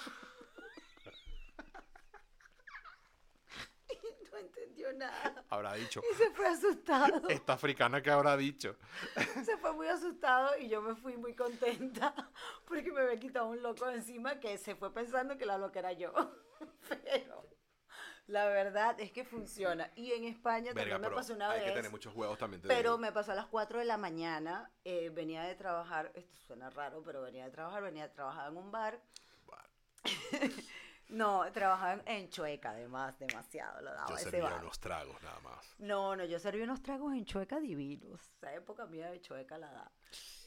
Y 3.91 4.31
no 4.31 4.39
entendió 4.39 4.93
nada. 4.93 5.45
Habrá 5.49 5.75
dicho. 5.75 6.01
Y 6.09 6.15
se 6.15 6.31
fue 6.31 6.47
asustado. 6.47 7.29
Esta 7.29 7.55
africana 7.55 8.01
que 8.01 8.13
habrá 8.13 8.37
dicho. 8.37 8.77
Se 9.45 9.57
fue 9.57 9.73
muy 9.73 9.89
asustado 9.89 10.57
y 10.57 10.69
yo 10.69 10.83
me 10.83 10.95
fui 10.95 11.17
muy 11.17 11.35
contenta 11.35 12.15
porque 12.65 12.93
me 12.93 13.01
había 13.01 13.19
quitado 13.19 13.49
un 13.49 13.61
loco 13.61 13.91
encima 13.91 14.39
que 14.39 14.57
se 14.57 14.77
fue 14.77 14.95
pensando 14.95 15.37
que 15.37 15.47
la 15.47 15.59
loca 15.59 15.81
era 15.81 15.93
yo. 15.95 16.13
Pero 16.89 17.58
la 18.29 18.47
verdad 18.47 18.99
es 19.01 19.11
que 19.13 19.25
funciona. 19.25 19.91
Y 19.97 20.13
en 20.13 20.25
España 20.25 20.73
Verga, 20.73 20.93
también 20.95 21.11
me 21.11 21.17
pasó 21.17 21.35
una 21.35 21.51
hay 21.51 21.61
vez. 21.61 21.69
que 21.71 21.75
tener 21.75 21.91
muchos 21.91 22.15
huevos 22.15 22.39
también. 22.39 22.63
te 22.63 22.69
Pero 22.69 22.91
digo. 22.93 22.99
me 22.99 23.11
pasó 23.13 23.33
a 23.33 23.35
las 23.35 23.47
4 23.47 23.81
de 23.81 23.85
la 23.85 23.97
mañana, 23.97 24.71
eh, 24.85 25.11
venía 25.11 25.43
de 25.43 25.55
trabajar, 25.57 26.13
esto 26.15 26.37
suena 26.47 26.71
raro, 26.71 27.03
pero 27.03 27.21
venía 27.23 27.45
de 27.45 27.51
trabajar, 27.51 27.83
venía 27.83 28.07
de 28.09 28.15
trabajar 28.15 28.51
en 28.51 28.57
un 28.57 28.71
bar. 28.71 29.01
no, 31.09 31.51
trabajaba 31.53 31.95
en, 31.95 32.03
en 32.07 32.31
Chueca, 32.31 32.71
además, 32.71 33.19
demasiado 33.19 33.81
lo 33.81 33.93
daba 33.93 34.09
Yo 34.09 34.15
ese 34.17 34.25
servía 34.31 34.51
bar. 34.51 34.61
unos 34.63 34.79
tragos 34.79 35.23
nada 35.23 35.41
más. 35.41 35.75
No, 35.79 36.15
no, 36.17 36.25
yo 36.25 36.39
serví 36.39 36.63
unos 36.63 36.83
tragos 36.83 37.13
en 37.15 37.25
Chueca 37.25 37.59
divinos. 37.61 38.21
Esa 38.37 38.55
época 38.55 38.87
mía 38.87 39.11
de 39.11 39.21
Chueca 39.21 39.59
la 39.59 39.71
da. 39.73 39.91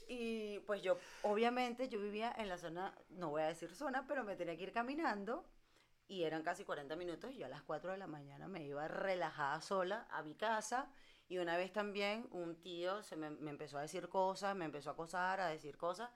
Y 0.08 0.60
pues 0.62 0.82
yo, 0.84 0.98
obviamente, 1.24 1.88
yo 1.90 2.00
vivía 2.00 2.34
en 2.38 2.50
la 2.50 2.58
zona, 2.58 2.94
no 3.10 3.30
voy 3.30 3.42
a 3.44 3.48
decir 3.48 3.74
zona, 3.74 4.06
pero 4.08 4.24
me 4.24 4.36
tenía 4.36 4.56
que 4.58 4.64
ir 4.64 4.72
caminando. 4.74 5.46
Y 6.12 6.26
eran 6.26 6.44
casi 6.44 6.66
40 6.66 6.98
minutos. 6.98 7.32
Y 7.32 7.38
yo 7.38 7.46
a 7.46 7.50
las 7.50 7.62
4 7.62 7.94
de 7.94 7.98
la 7.98 8.06
mañana 8.06 8.50
me 8.50 8.66
iba 8.66 8.86
relajada 8.90 9.62
sola 9.62 10.08
a 10.12 10.22
mi 10.24 10.36
casa. 10.36 10.90
Y 11.30 11.38
una 11.38 11.56
vez 11.56 11.72
también 11.72 12.28
un 12.32 12.62
tío 12.62 13.02
se 13.02 13.16
me, 13.16 13.30
me 13.30 13.50
empezó 13.52 13.78
a 13.78 13.82
decir 13.82 14.10
cosas, 14.10 14.54
me 14.54 14.66
empezó 14.66 14.90
a 14.90 14.94
acosar, 14.94 15.40
a 15.40 15.48
decir 15.48 15.78
cosas. 15.78 16.10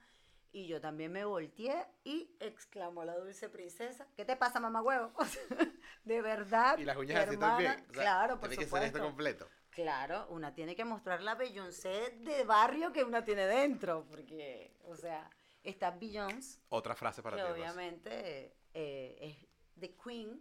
Y 0.51 0.67
yo 0.67 0.81
también 0.81 1.13
me 1.13 1.23
volteé 1.23 1.85
y 2.03 2.35
exclamó 2.41 3.05
la 3.05 3.15
dulce 3.17 3.47
princesa, 3.47 4.05
¿qué 4.17 4.25
te 4.25 4.35
pasa, 4.35 4.59
mamá 4.59 4.81
huevo? 4.81 5.13
De 6.03 6.21
verdad. 6.21 6.77
Y 6.77 6.83
las 6.83 6.97
uñas 6.97 7.15
mi 7.15 7.23
así 7.23 7.33
hermana- 7.35 7.53
también. 7.55 7.71
O 7.89 7.93
sea, 7.93 8.03
claro, 8.03 8.39
por 8.39 8.49
tiene 8.49 8.55
que 8.65 8.69
ser 8.69 8.79
supuesto. 8.79 8.97
esto 8.97 9.07
completo. 9.07 9.49
Claro, 9.69 10.27
una 10.29 10.53
tiene 10.53 10.75
que 10.75 10.83
mostrar 10.83 11.21
la 11.21 11.35
Beyoncé 11.35 12.17
de 12.19 12.43
barrio 12.43 12.91
que 12.91 13.05
una 13.05 13.23
tiene 13.23 13.45
dentro, 13.47 14.05
porque, 14.09 14.77
o 14.83 14.95
sea, 14.97 15.29
está 15.63 15.91
Beyoncé, 15.91 16.59
Otra 16.69 16.95
frase 16.95 17.21
para 17.23 17.37
que 17.37 17.43
ti. 17.43 17.49
Obviamente 17.49 18.55
eh, 18.73 19.17
es 19.21 19.54
The 19.79 19.95
Queen, 20.03 20.39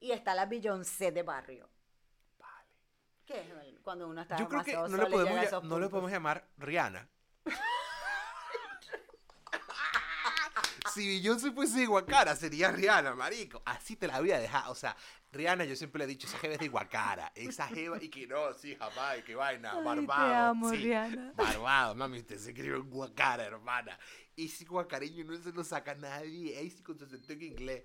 y 0.00 0.12
está 0.12 0.34
la 0.34 0.46
Beyoncé 0.46 1.12
de 1.12 1.22
barrio. 1.22 1.68
Vale. 2.38 2.66
Que 3.24 3.40
es 3.40 3.46
cuando 3.82 4.08
uno 4.08 4.22
está 4.22 4.36
Yo 4.36 4.48
creo 4.48 4.64
que 4.64 4.74
no 4.74 4.88
le, 4.96 5.08
y 5.08 5.10
podemos, 5.10 5.50
ya- 5.50 5.60
no 5.60 5.78
le 5.78 5.88
podemos 5.88 6.10
llamar 6.10 6.48
Rihanna. 6.58 7.08
si 10.92 11.06
Beyoncé 11.06 11.52
fuese 11.52 11.80
de 11.80 11.86
Guacara, 11.86 12.34
sería 12.36 12.70
Rihanna, 12.72 13.14
marico. 13.14 13.62
Así 13.64 13.96
te 13.96 14.06
la 14.06 14.20
voy 14.20 14.32
a 14.32 14.38
dejar. 14.38 14.68
O 14.70 14.74
sea, 14.74 14.96
Rihanna, 15.32 15.64
yo 15.64 15.76
siempre 15.76 15.98
le 15.98 16.04
he 16.04 16.08
dicho, 16.08 16.26
esa 16.26 16.38
jeva 16.38 16.54
es 16.54 16.60
de 16.60 16.68
Guacara. 16.68 17.32
Esa 17.34 17.68
jeva, 17.68 18.02
y 18.02 18.08
que 18.08 18.26
no, 18.26 18.52
sí, 18.54 18.74
jamás, 18.76 19.18
y 19.18 19.22
que 19.22 19.34
vaina, 19.34 19.72
Ay, 19.76 19.84
barbado. 19.84 20.28
te 20.28 20.34
amo, 20.34 20.70
sí, 20.70 20.76
Rihanna. 20.76 21.32
Barbado, 21.36 21.94
mami, 21.94 22.18
usted 22.18 22.38
se 22.38 22.50
escribe 22.50 22.76
en 22.76 22.88
Guacara, 22.88 23.44
hermana. 23.44 23.98
Ese 24.36 24.64
guacareño 24.64 25.24
no 25.24 25.36
se 25.36 25.52
lo 25.52 25.64
saca 25.64 25.94
nadie. 25.94 26.56
Ahí 26.58 26.70
sí 26.70 26.82
con 26.82 26.98
su 26.98 27.04
acento 27.04 27.32
en 27.32 27.42
inglés. 27.42 27.84